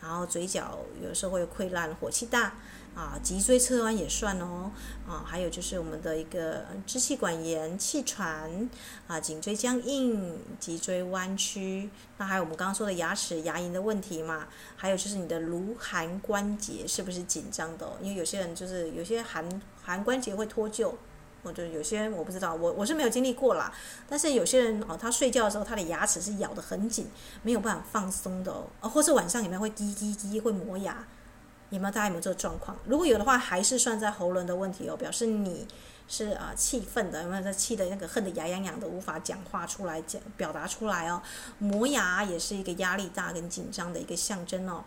[0.00, 2.54] 然后嘴角有时候会溃烂，火气大。
[2.94, 4.70] 啊，脊椎侧弯也算哦，
[5.08, 8.68] 啊，还有就是我们的一个支气管炎、气喘，
[9.06, 17.90] 啊，颈椎僵硬、脊椎弯曲，那还有我们刚刚说的牙齿、牙龈的问题嘛，还有就是你的颅寒关节是不是紧张的？
[18.02, 20.92] 因为有些人就是有些寒寒关节会脱臼，
[21.42, 23.72] 或者有些我不知道，我我是没有经历过啦，
[24.08, 27.08] 但是有些人哦，他睡觉的时候他的牙齿是咬得很紧，
[27.42, 31.04] 没有办法放松的哦，或是晚上里面会滴滴滴会磨牙。
[31.70, 32.76] 你们大家有没有这个状况？
[32.86, 35.66] 如果有的话，还是算在喉咙的问题哦，表示你
[36.06, 41.22] 是啊气愤的，有没有在气的那个恨得牙痒痒的，无法讲话出来讲表达出来哦。
[41.58, 44.84] 磨牙也是一个压力大跟紧张的一个象征哦。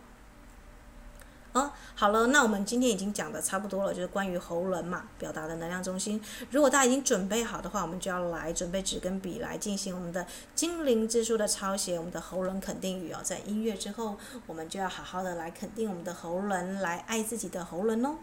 [1.55, 6.21] 哦，好了，那我们今天已经讲的差不多了，就是关于喉轮嘛，表达的能量中心。
[6.51, 13.19] 如果大家已经准备好的话，我们就要来准备纸跟笔来进行我们的精灵之书的抄写，我们的喉轮肯定语哦。
[13.23, 18.15] 在音乐之后，我们就要好好的来肯定我们的喉轮，来爱自己的喉轮哦。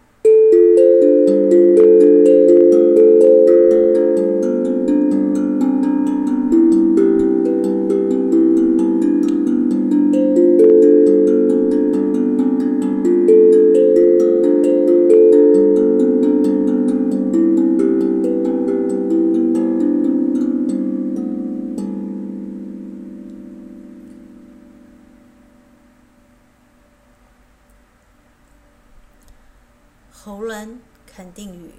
[30.24, 31.74] 喉轮肯定语：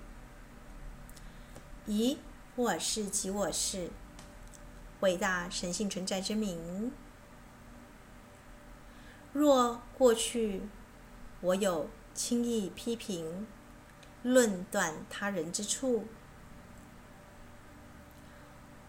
[1.86, 2.18] 以
[2.58, 3.90] 我是及我是
[5.00, 6.92] 伟大神性存在之名。
[9.32, 10.64] 若过去
[11.40, 13.48] 我有轻易批评、
[14.24, 16.06] 论断他人之处，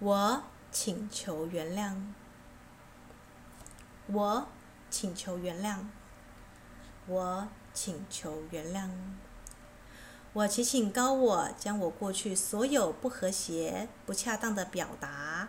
[0.01, 1.97] 我请求原谅。
[4.09, 4.49] 我
[4.91, 5.85] 请求原谅。
[7.07, 8.91] 我请求原谅。
[10.35, 15.49] 我祈请高我将我过去所有不和谐、不恰当的表达，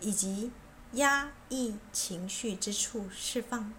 [0.00, 0.52] 以及
[0.92, 3.72] 压抑情绪之处释放，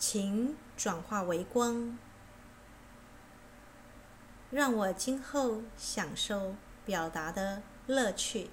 [0.00, 1.96] 请转化为光，
[4.50, 8.50] 让我今后享受表达的乐趣。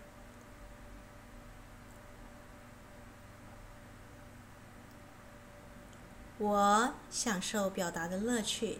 [6.37, 8.79] 我享受表达的乐趣。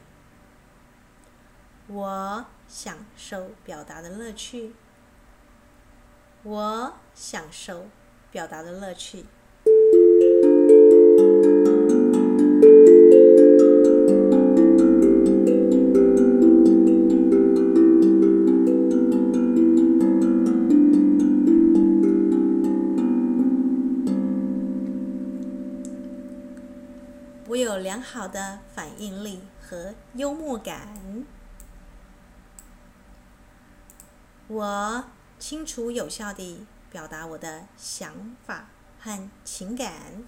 [1.87, 4.75] 我享受表达的乐趣。
[6.43, 7.87] 我享受
[8.29, 9.25] 表达的乐趣。
[28.25, 31.23] 好的反应力和幽默感，
[34.47, 35.05] 我
[35.38, 38.65] 清楚有效地表达我的想法
[38.99, 40.23] 和情感。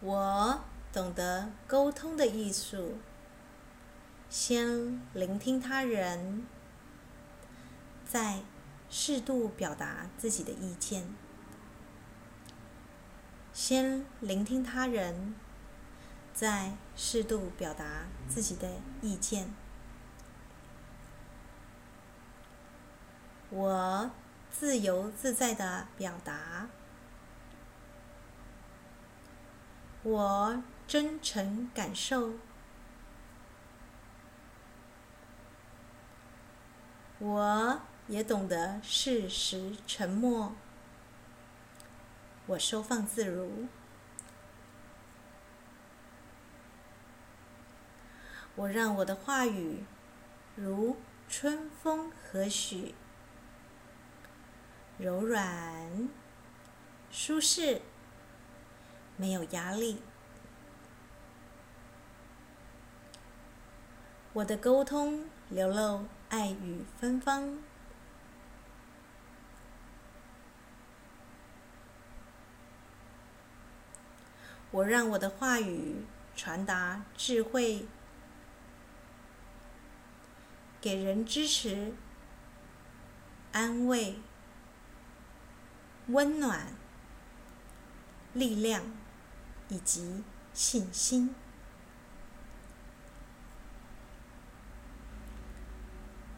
[0.00, 0.60] 我
[0.90, 2.96] 懂得沟通的艺术，
[4.30, 6.46] 先聆听他人，
[8.08, 8.40] 再
[8.88, 11.06] 适度表达自己的意见。
[13.52, 15.34] 先聆听他人，
[16.32, 18.68] 再适度表达自己的
[19.02, 19.52] 意见。
[23.50, 24.10] 我
[24.50, 26.68] 自由自在的表达，
[30.02, 32.32] 我真诚感受，
[37.18, 40.54] 我也懂得适时沉默。
[42.52, 43.66] 我收放自如，
[48.56, 49.84] 我让我的话语
[50.54, 50.98] 如
[51.30, 52.92] 春风和煦，
[54.98, 56.10] 柔软、
[57.10, 57.80] 舒适，
[59.16, 60.02] 没有压力。
[64.34, 67.58] 我的沟通流露爱与芬芳。
[74.72, 76.04] 我让我的话语
[76.34, 77.86] 传达智慧，
[80.80, 81.92] 给人支持、
[83.52, 84.18] 安慰、
[86.06, 86.68] 温暖、
[88.32, 88.82] 力量
[89.68, 91.34] 以及信心。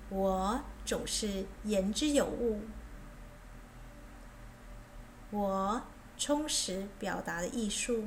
[0.09, 2.62] 我总是言之有物。
[5.31, 5.83] 我
[6.19, 8.06] 充实表达的艺术。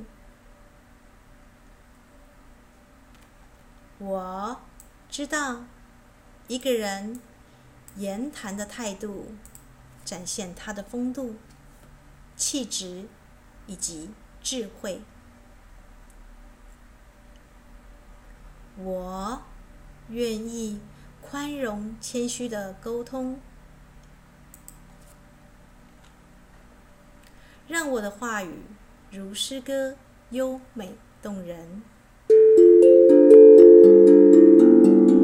[4.00, 4.62] 我
[5.10, 5.64] 知道，
[6.48, 7.20] 一个人
[7.96, 9.34] 言谈的态度，
[10.06, 11.36] 展现他的风度、
[12.36, 13.08] 气质
[13.66, 14.12] 以及
[14.44, 15.02] 智慧。
[18.78, 19.42] 我
[20.10, 20.80] 愿意
[21.20, 23.40] 宽容、谦虚的沟通，
[27.68, 28.62] 让我的话语
[29.10, 29.98] 如诗歌，
[30.30, 31.82] 优美动人。
[33.88, 35.17] Thank you.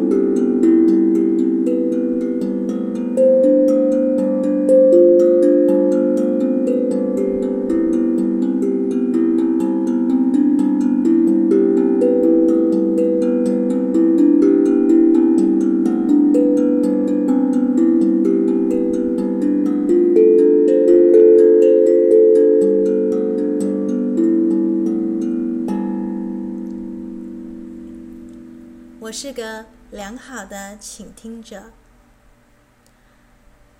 [30.73, 31.71] 的倾听者。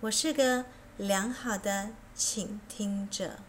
[0.02, 0.66] 我是个
[0.98, 3.40] 良好的倾听者。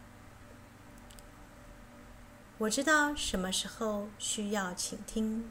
[2.57, 5.51] 我知道什么时候需要倾听。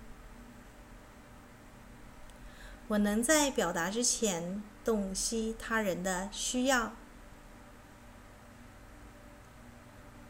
[2.87, 6.93] 我能在表达之前洞悉他人的需要。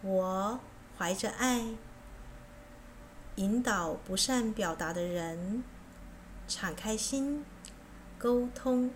[0.01, 0.59] 我
[0.97, 1.63] 怀着爱，
[3.35, 5.63] 引导不善表达的人，
[6.47, 7.45] 敞开心，
[8.23, 8.89] 沟通。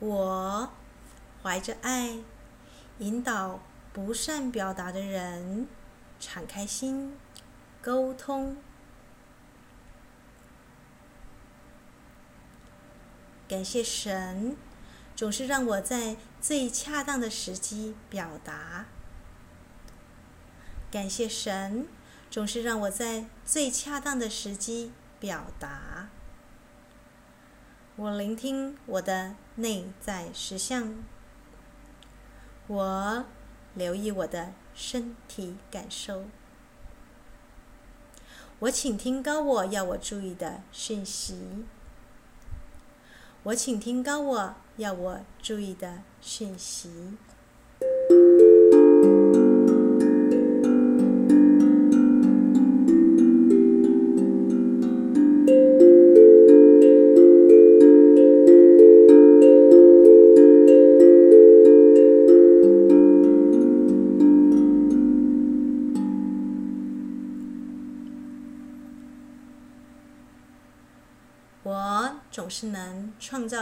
[0.00, 0.72] 我
[1.40, 2.18] 怀着爱，
[2.98, 3.60] 引导
[3.92, 5.68] 不善表达的人，
[6.18, 7.16] 敞开心，
[7.80, 8.56] 沟通。
[13.46, 14.56] 感谢神，
[15.14, 18.86] 总是让我在最恰当的时机表达。
[20.90, 21.86] 感谢神，
[22.28, 26.08] 总是让我在最恰当的时机表达。
[27.96, 30.94] 我聆听我的内在实相，
[32.68, 33.24] 我
[33.74, 36.26] 留意我的身体感受，
[38.60, 41.64] 我倾听高我要我注意的讯息，
[43.42, 47.16] 我倾听高我要我注意的讯息。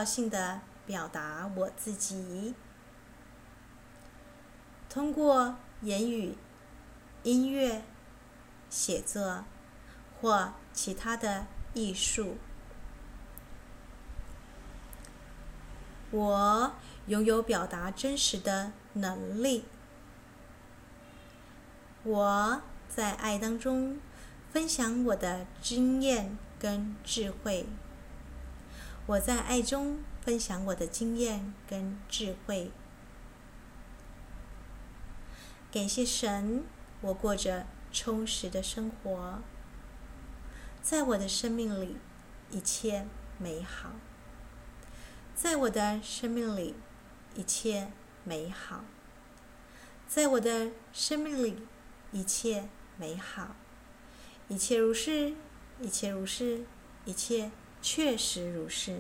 [0.06, 2.54] 性的表达我自己，
[4.88, 6.36] 通过言语、
[7.24, 7.82] 音乐、
[8.70, 9.44] 写作
[10.22, 12.38] 或其他的艺术。
[16.12, 16.72] 我
[17.08, 19.64] 拥有表达真实的能力。
[22.04, 23.98] 我在爱当中
[24.52, 27.66] 分享我的经验跟智慧。
[29.06, 32.72] 我在爱中分享我的经验跟智慧。
[35.70, 36.64] 感谢神，
[37.00, 39.40] 我过着充实的生活。
[40.82, 41.98] 在我的生命里，
[42.50, 43.06] 一切
[43.38, 43.92] 美好。
[45.36, 46.74] 在我的生命里，
[47.36, 47.92] 一切
[48.24, 48.84] 美好。
[50.08, 51.64] 在我的生命里，
[52.10, 53.54] 一切美好。
[54.48, 55.34] 一切如是，
[55.80, 56.64] 一切如是，
[57.04, 57.52] 一切。
[57.88, 58.96] 确实如是。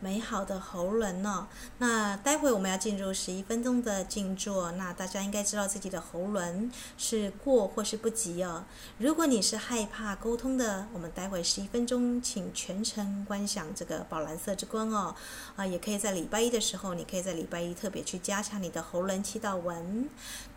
[0.00, 1.46] 美好的喉轮哦。
[1.78, 8.64] 那待会我们要进入十一分钟的静坐，那大家应该知道自己的喉轮是过或是不及哦。
[8.98, 15.14] 如果你是害怕沟通的，我们待会十一分钟，请全程观想这个宝蓝色之光哦。
[15.56, 20.08] 啊，也可以在礼拜一的时候，你可以在礼拜一特别去加强你的喉轮祈祷文。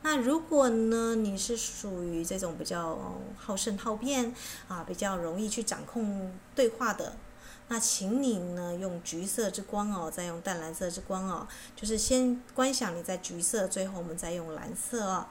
[0.02, 4.34] 那如果呢，你是属于这种比较好胜好辩
[4.68, 7.14] 啊，比较容易去掌控对话的。
[7.70, 15.28] 那请你呢，用橘色之光哦，再用淡蓝色之光哦，就是先观想你在橘色，最后我们再用蓝色哦。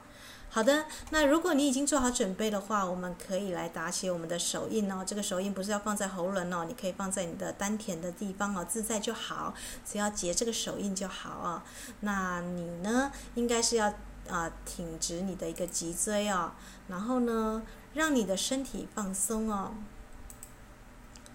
[0.49, 5.03] 好的，那如果你已经做好准备的话，我们可以来打起我们的手印哦。
[5.03, 9.53] 这个手印不是要放在喉轮哦，你可以放在你的丹田的地方哦，自在就好，
[9.83, 11.61] 只要结这个手印就好哦。
[12.01, 13.91] 那你呢，应该是要
[14.29, 16.51] 啊、挺直你的一个脊椎哦，
[16.87, 17.63] 然后呢，
[17.95, 19.73] 让你的身体放松哦。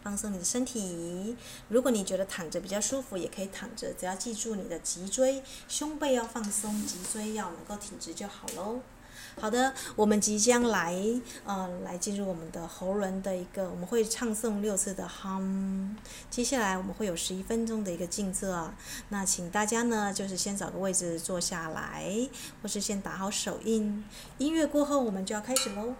[0.08, 1.36] 放松你的身体，
[1.68, 3.92] 如果你觉得躺着比较舒服，也可以躺着。
[3.92, 8.80] 只要记住你的脊椎、胸背要放松，脊椎要能够挺直就好喽。
[9.38, 10.96] 好的，我们即将来，
[11.44, 15.94] 呃，来进入我们的喉轮的一个，我们会唱诵六次的 hum。
[16.30, 18.72] 接下来我们会有十一分钟的一个静坐，
[19.10, 22.10] 那请大家呢，就是先找个位置坐下来，
[22.62, 24.02] 或是先打好手印。
[24.38, 25.94] 音乐过后，我们就要开始喽。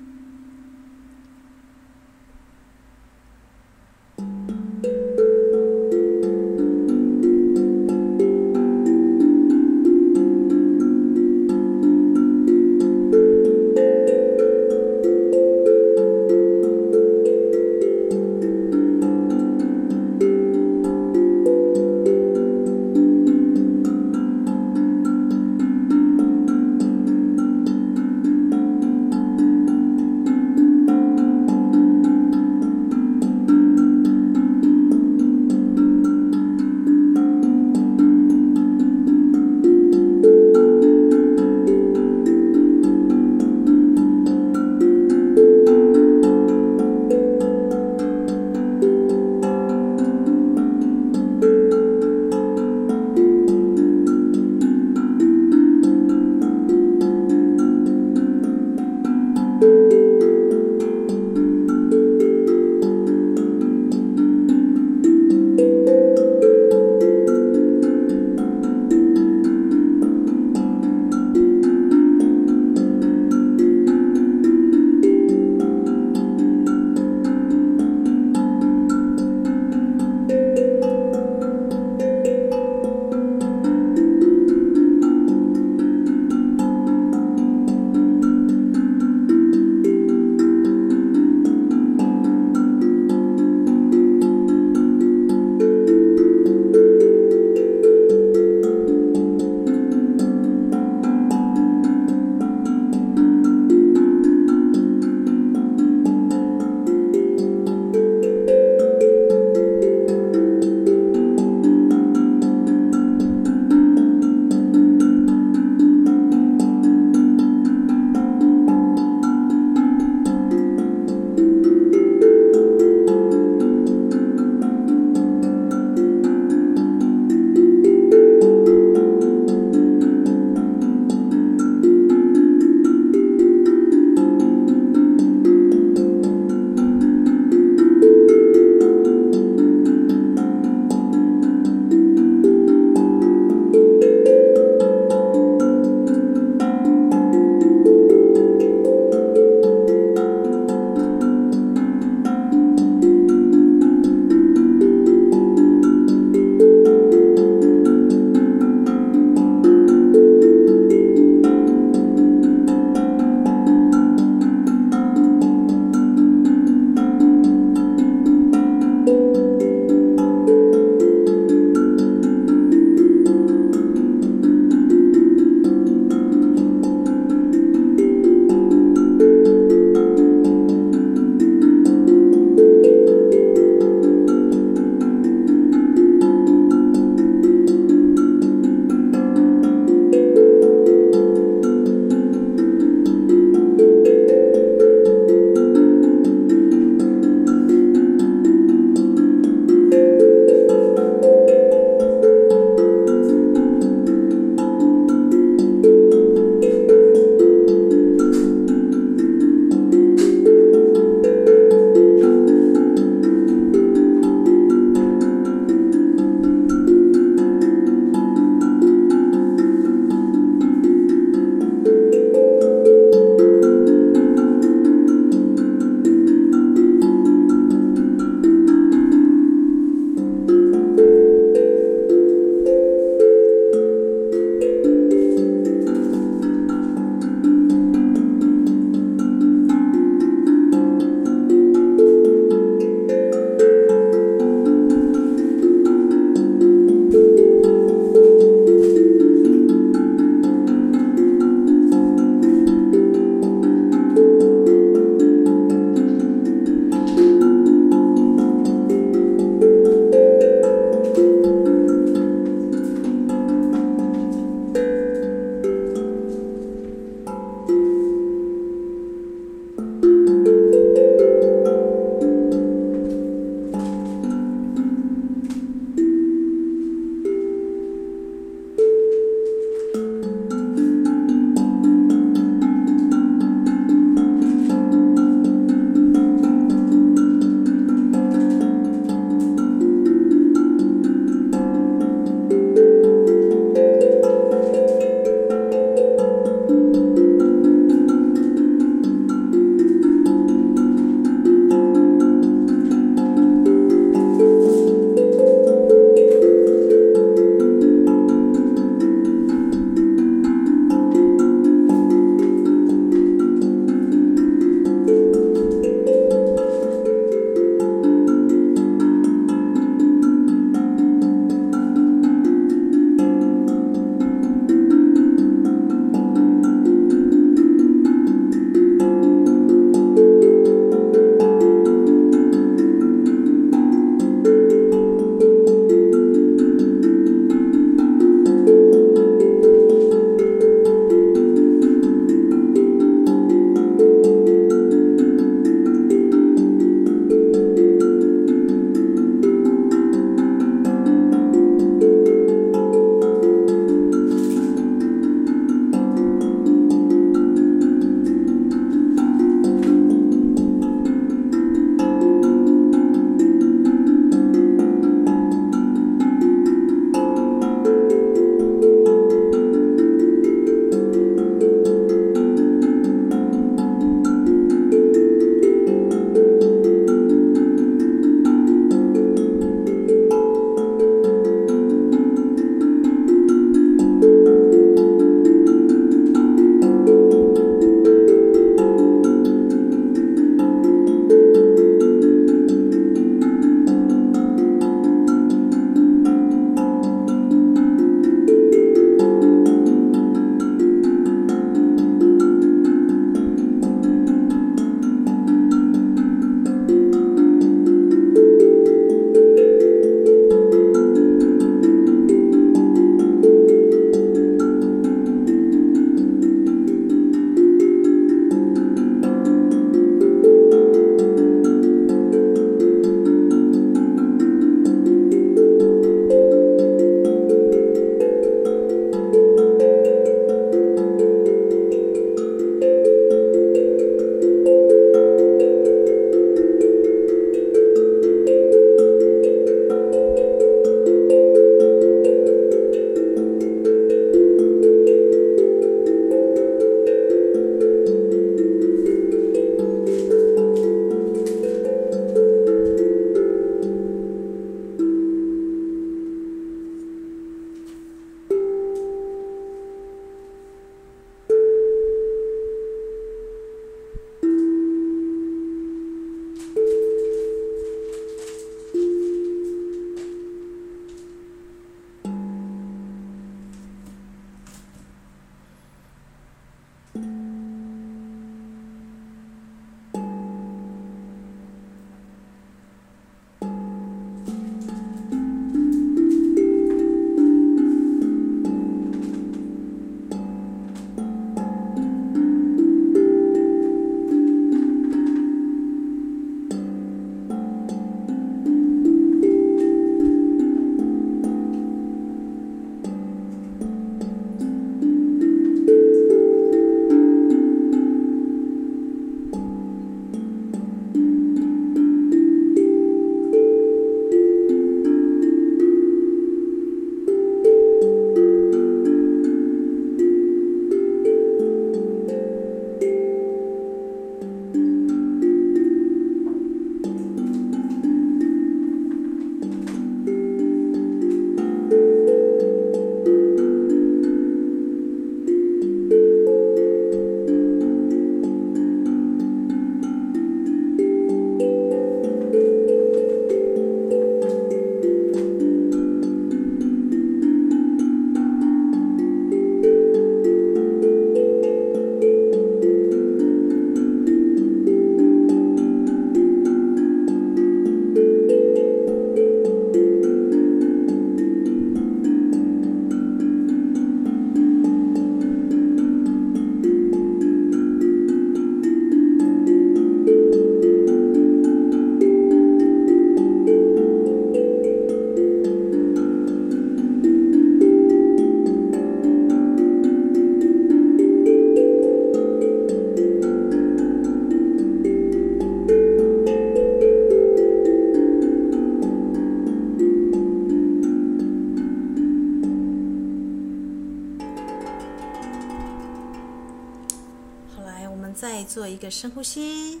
[599.10, 600.00] 深呼吸。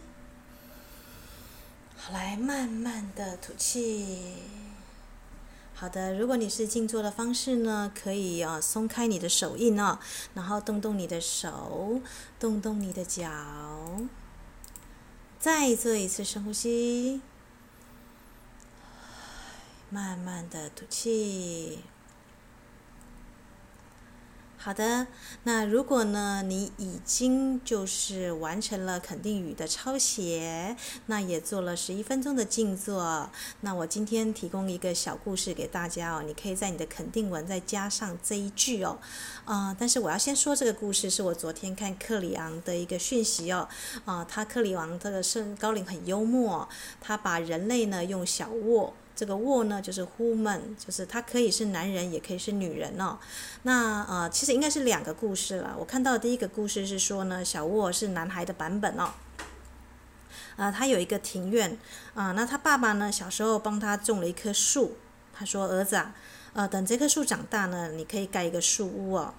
[1.96, 4.34] 好，来慢慢的吐气。
[5.74, 9.98] 好的，如果你是静坐的方式呢，可以啊松开你的手印哦，
[10.34, 12.00] 然后动动你的手，
[12.40, 13.30] 动动你的脚。
[15.38, 17.20] 再做一次深呼吸，
[19.88, 21.78] 慢慢的吐气。
[24.60, 25.06] 好的，
[25.44, 33.30] 那如果呢，你已经就是完成了肯定语的抄写，那也做了十一分钟的静坐，
[33.60, 38.98] 那我今天提供一个小故事给大家哦，你可以在你的肯定文再加上这一句哦，
[39.44, 43.68] 啊、但是我要先说这个故事是我昨天看克里昂的一个讯息哦，
[44.04, 46.68] 啊、他克里昂这个圣高龄很幽默，
[47.00, 48.92] 他把人类呢用小卧。
[49.18, 53.18] 这个卧呢，就是 human，就是它可以是男人，也可以是女人哦。
[53.64, 55.74] 那呃，其实应该是两个故事了。
[55.76, 59.10] 我看到第一个故事是说呢，小卧是男孩的版本哦。
[60.54, 61.76] 呃，他有一个庭院
[62.14, 64.96] 啊，那他爸爸呢，小时候帮他种了一棵树。
[65.34, 66.14] 他说：“儿子啊，
[66.52, 69.34] 呃，等这棵树长大呢，你可以盖一个树屋哦。”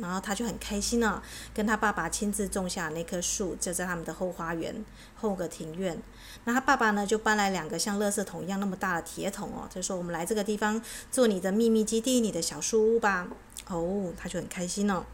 [0.00, 6.00] 然后他就很开心哦，跟他爸爸亲自种下那棵树，就在他们的后花园后个庭院。
[6.44, 10.80] 那他爸爸呢，就搬来两个像垃圾桶一样那么大的铁桶哦，就说我们来这个地方
[11.10, 13.28] 做你的秘密基地，你的小树屋吧。
[13.68, 15.06] 哦，他就很开心了。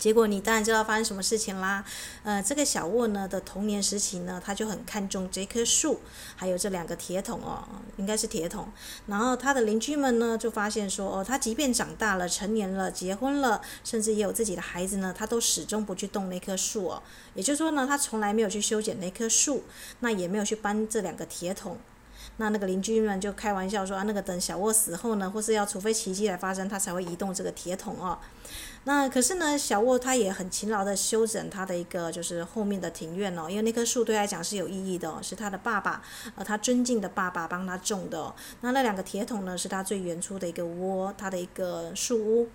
[0.00, 1.84] 结果你当然知道发生什么事情啦。
[2.24, 6.00] 呃，这个小沃呢的童年时期呢，他就很看重这棵树，
[6.34, 7.62] 还有这两个铁桶哦，
[7.98, 8.66] 应该是铁桶。
[9.06, 17.02] 然后他的邻居们呢就发现说，哦，他即便长大了、成年了、结婚了，甚至也有自己的孩子呢，他都始终不去动那棵树哦。
[17.34, 19.64] 也就是说呢，他从来没有去修剪那棵树，
[20.00, 21.76] 那也没有去搬这两个铁桶。
[22.40, 28.18] 那那个邻居们就开玩笑说啊，那个等小沃死后呢，或是要除非奇迹来发生，他才会移动这个铁桶哦。
[28.84, 36.02] 那可是呢，小沃他也很勤劳的修整他的一个就是后面的庭院哦，因为那棵树对他来讲是有意义的哦，是他的爸爸
[36.34, 38.34] 呃他尊敬的爸爸帮他种的。
[38.62, 42.48] 那那两个铁桶呢，是他最原初的一个窝，他的一个树屋。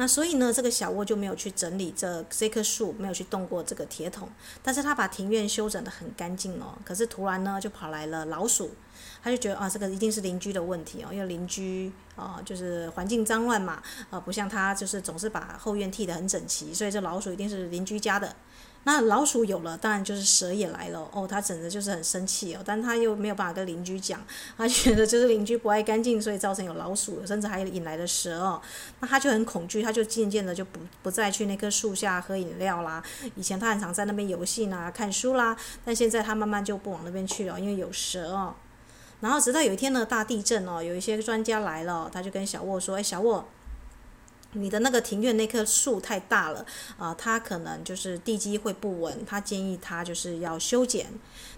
[0.00, 4.28] 那所以呢，这个小窝就没有去整理这这棵树，没有去动过这个铁桶，
[4.62, 6.78] 但是他把庭院修整的很干净哦。
[6.84, 8.70] 可是突然呢，就跑来了老鼠，
[9.20, 18.32] 他就觉得啊，这个一定是邻居的问题哦，因为邻居啊就是环境脏乱嘛，啊不像他就是总是把后院剃得很整齐，所以这老鼠一定是邻居家的。
[18.90, 21.28] 那老鼠有了，当然就是蛇也来了哦。
[21.28, 24.18] 他整个就是很生气哦，但他又没有办法跟邻居讲，
[24.56, 28.58] 他觉得就是邻居不爱干净，所以造成有老鼠，甚至还引来了蛇哦。
[29.00, 33.02] 那他就很恐惧，他就渐渐的就不不再去那棵树下喝饮料啦。
[33.36, 38.54] 以前他很常在那边游戏啦、看书啦，但现在他慢慢就不往那边去了，因为有蛇哦。
[39.20, 43.46] 然后直到有一天呢，大地震哦，有一些专家来了，他就跟小沃说：“哎，小沃。”
[44.52, 46.64] 你的那个庭院那棵树太大了
[46.96, 51.06] 啊，它可能就是地基会不稳，他建议他就是要修剪。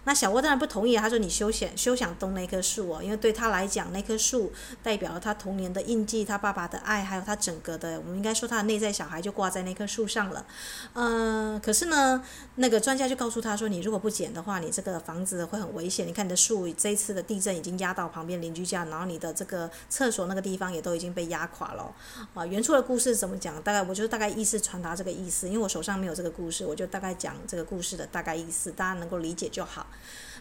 [0.05, 4.51] 那小沃当然不同意，他说你休想休想动那棵树哦，因为对他来讲，那棵树
[4.83, 10.47] 代表了他童年的印记，他爸爸的爱，还有他整个的，我们应该说他的内在小孩就挂在那棵树上了。
[10.95, 12.25] 嗯、可是呢，
[12.55, 16.07] 那个专家就告诉他说，你如果不剪的话，你这个房子会很危险。
[16.09, 21.95] 你看你的树这一次的地震已经压到旁边邻居家，然后你的这个厕所那个地方也都已经被压垮了。
[22.33, 23.61] 啊，原初故事怎么讲？
[23.63, 29.87] 大概我就大概意思传达这个意思，因为我手上没有这个故事，我就大概讲这个故事的大概意思，大家能够理解就好。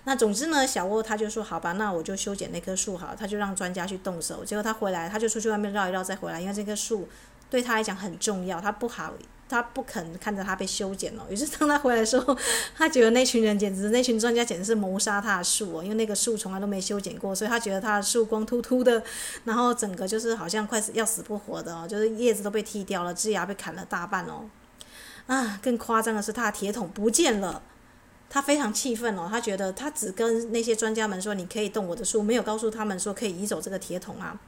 [0.06, 4.46] 那总之呢，小沃他就说好吧，那我就修剪那棵树好，他就让专家去动手。
[4.46, 7.08] 结果他回来，他就出去外面绕一绕再回来，因为这棵树
[7.50, 9.14] 对他来讲很重要，他不好，
[9.50, 11.24] 他不肯看着他被修剪哦。
[11.30, 12.38] 于是当他回来的时候，
[12.78, 19.04] 他觉得那群人简直，那群专家简直是谋杀他的树哦，因为那个树从来都没修剪过，所以他觉得他的树光秃秃的，
[19.44, 24.50] 然后整个就是好像快要死不活的哦，就是叶子都被剃掉了，枝芽被砍了大半哦。
[25.26, 27.64] 啊，更夸张的是他的铁桶不见了。
[28.32, 34.40] 他非常气愤哦，他觉得他只跟那些专家们说，你可以动我的树，没有告诉他们说可以移走这个铁桶啊。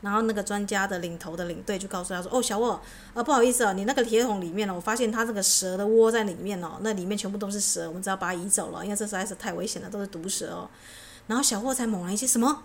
[0.00, 2.80] 然后那个专家的领头的领队就告诉他说：“哦，小沃，
[3.14, 10.68] 呃，不好意思啊，你那个铁桶里面呢，我发现它这个蛇的窝在里面哦，那里面全部都是蛇，我们只要把它移走了，因为这实在是太危险了，都是毒蛇哦。”
[11.26, 12.62] 然后小沃才猛然一惊：“什么？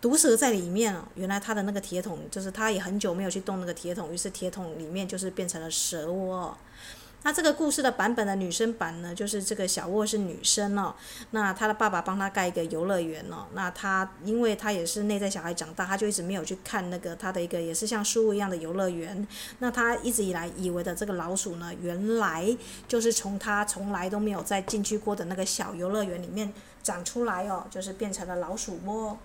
[0.00, 1.04] 毒蛇在里面哦？
[1.14, 6.56] 原来他的那个铁桶就是他也很久没有去动那个铁桶，于是铁桶里面就是变成了蛇窝。”
[7.24, 10.94] 那这个故事的版本的女生版呢，就是这个小沃是女生哦。
[11.30, 13.46] 那她的爸爸帮她盖一个游乐园哦。
[13.54, 19.26] 那她因为她也是内在小孩长大，她就一直没有去看那个她的一个也是像书一样的游乐园。
[19.60, 22.56] 那她一直以来以为的这个老鼠呢，原来
[22.88, 26.52] 就是从她从来都没有再进去过的那个小游乐园里面
[26.82, 29.16] 长出来哦，就是变成了老鼠窝。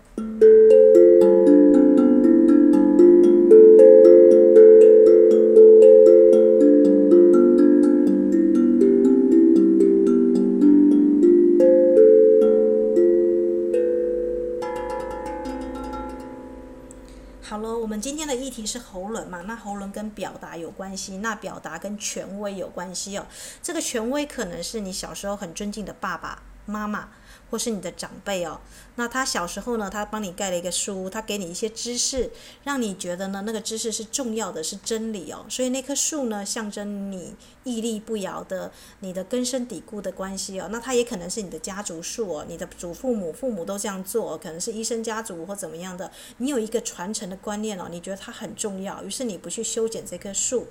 [17.50, 19.41] 好了，我们今天的议题是喉咙嘛？
[19.43, 23.26] 那喉咙跟表达有关系，那表达跟权威有关系哦。
[23.64, 27.09] 这个权威可能是你小时候很尊敬的爸爸妈妈。
[27.49, 28.59] 或是你的长辈哦，
[28.95, 32.30] 那他小时候呢，他帮你盖了一个树，他给你一些知识，
[32.65, 35.45] 让你觉得呢那个知识是重要的，是真理哦。
[35.47, 40.68] 所以那棵树呢，象征你屹立不摇的，你的根深蒂固的关系哦。
[40.70, 46.11] 那它也可能是你的家族树哦，你的祖父母、父母都这样做，可能是医生家族或怎么样的。
[46.39, 50.68] 你有一个传承的观念哦，你觉得它很重要，于是你不去修剪这棵树。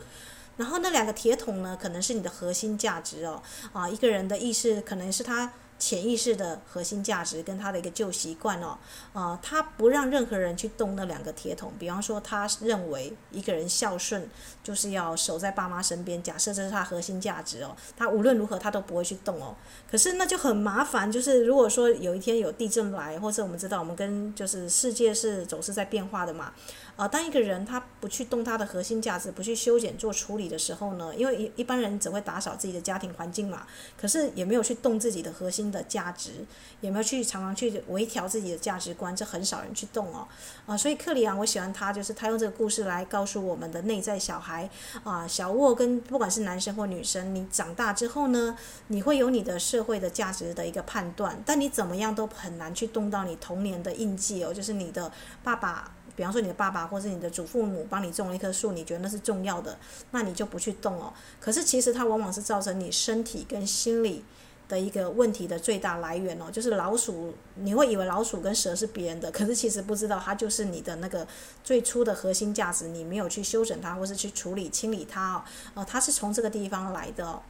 [0.59, 3.42] 然后那两个铁桶呢，可能是你的核心价值哦。
[3.72, 5.55] 啊，一个人的意识可能是他。
[5.79, 8.79] 潜意识的核心价值跟他的一个旧习惯哦，
[9.12, 11.72] 啊、呃，他不让任何人去动那两个铁桶。
[11.79, 14.29] 比方说，他认为一个人孝顺
[14.62, 19.55] 就是要守在爸妈身边，假设这是他核心价值哦，他无论如何他都不会去动哦。
[19.91, 26.53] 可是那就很麻烦，就是如果说有一天有地震来，或者我们知道我们跟就是世界是总是在变化的嘛。
[26.97, 33.66] 啊，当一个人他不去动他的核心价值，不去修剪做处理的时候呢，因为一一般人只会打扫自己的家庭环境嘛，
[34.01, 36.47] 可是也没有去动自己的核心的价值，
[36.80, 40.26] 也没有去常常去微调自己的价值观，这很少人去动哦。
[40.64, 44.70] 啊，所以克里昂我喜欢他，就是他用这个故事来告诉我们的内在小孩
[45.05, 55.12] 啊，小沃跟不管是男生或女生，你长大之后呢，你会有你的社会的价值的一个判断，但你怎么样都很难去动到你童年的印记哦，就是你的
[55.44, 55.92] 爸爸。
[56.16, 59.78] 比方说，你的爸爸或者你的祖父母帮你种了一棵树，你觉得那是重要的，
[60.10, 61.12] 那你就不去动哦。
[61.38, 64.24] 可是其实它往往是造成你身体跟心理
[64.66, 66.50] 的一个问题的最大来源哦。
[66.50, 71.26] 就是老鼠，你会以为老鼠跟蛇是别人的，可是其实不知道它就是你的那个
[71.62, 75.44] 最初的核心价值，你没有去修整它，或是去处理清理它哦。
[75.74, 77.40] 呃，它是从这个地方来的。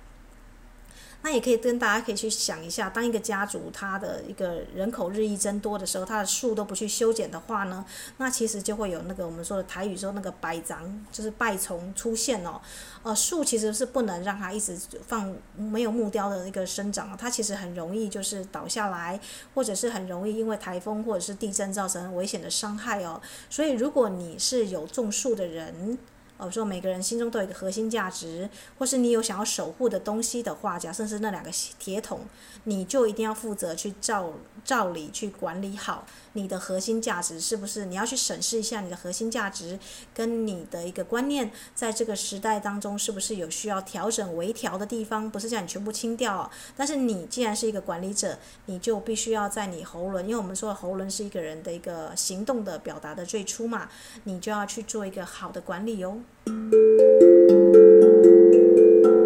[1.26, 7.84] 那也可以跟大家可以去想一下，当一个家族它的一个人口日益增多的时候，它的树都不去修剪的话呢，
[8.18, 12.60] 那其实就会有那个我们说的台语说那个百长，就是败虫出现哦。
[13.02, 19.18] 呃，树其实是不能让它一直放没有木雕的一个生长，它其实很容易就是倒下来，
[19.52, 23.20] 或者是很容易因为台风或者是地震造成危险的伤害哦。
[23.50, 25.98] 所以如果你是有种树的人，
[26.38, 32.20] 哦，说每个人心中都有一个核心价值，或是你有想要守护的东西的话，假设是那两个铁桶，
[32.64, 34.34] 你就一定要负责去照
[34.64, 37.86] 照理去管理好你的核心价值，是不是？
[37.86, 39.78] 你要去审视一下你的核心价值
[40.12, 45.30] 跟你的一个观念，在这个时代当中是不是有需要调整微调的地方？
[45.30, 53.88] 不是叫你全部清掉，但是你既然是一个管理者，你就必须要在你喉轮，因为我们说喉轮是一个人的一个行动的表达的最初嘛，
[54.24, 56.20] 你就要去做一个好的管理哟。
[56.46, 56.74] Thank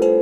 [0.05, 0.20] you.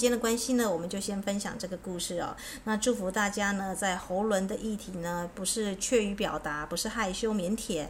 [0.00, 2.34] 间的关系呢，我们就先分享这个故事哦。
[2.64, 7.86] 那祝福大家呢，在喉轮的议题呢，不是怯于表达，不是害羞腼腆，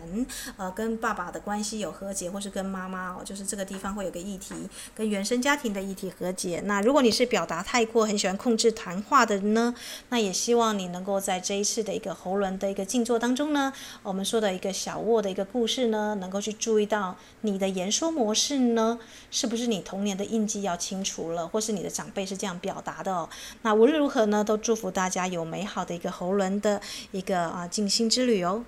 [0.58, 4.54] 呃，跟爸爸的关系有和解，或是跟妈妈哦，就是这个地方会有个议题，
[4.94, 6.60] 跟原生家庭的议题和解。
[6.66, 9.74] 那如果你是表达太过，很喜欢控制谈话的呢，
[10.10, 18.98] 那也希望你能够在这一次的一个喉轮的一个静坐当中呢，我们说的一个小沃的一个故事呢，能够去注意到你的言说模式呢，
[19.30, 21.70] 是不是你童年的印记要清除了，或是。
[21.70, 23.28] 你的长辈是这样表达的哦。
[23.60, 26.80] 那无论如何呢，都祝福大家有美好的一个喉轮的
[27.10, 28.64] 一个啊静心之旅哦。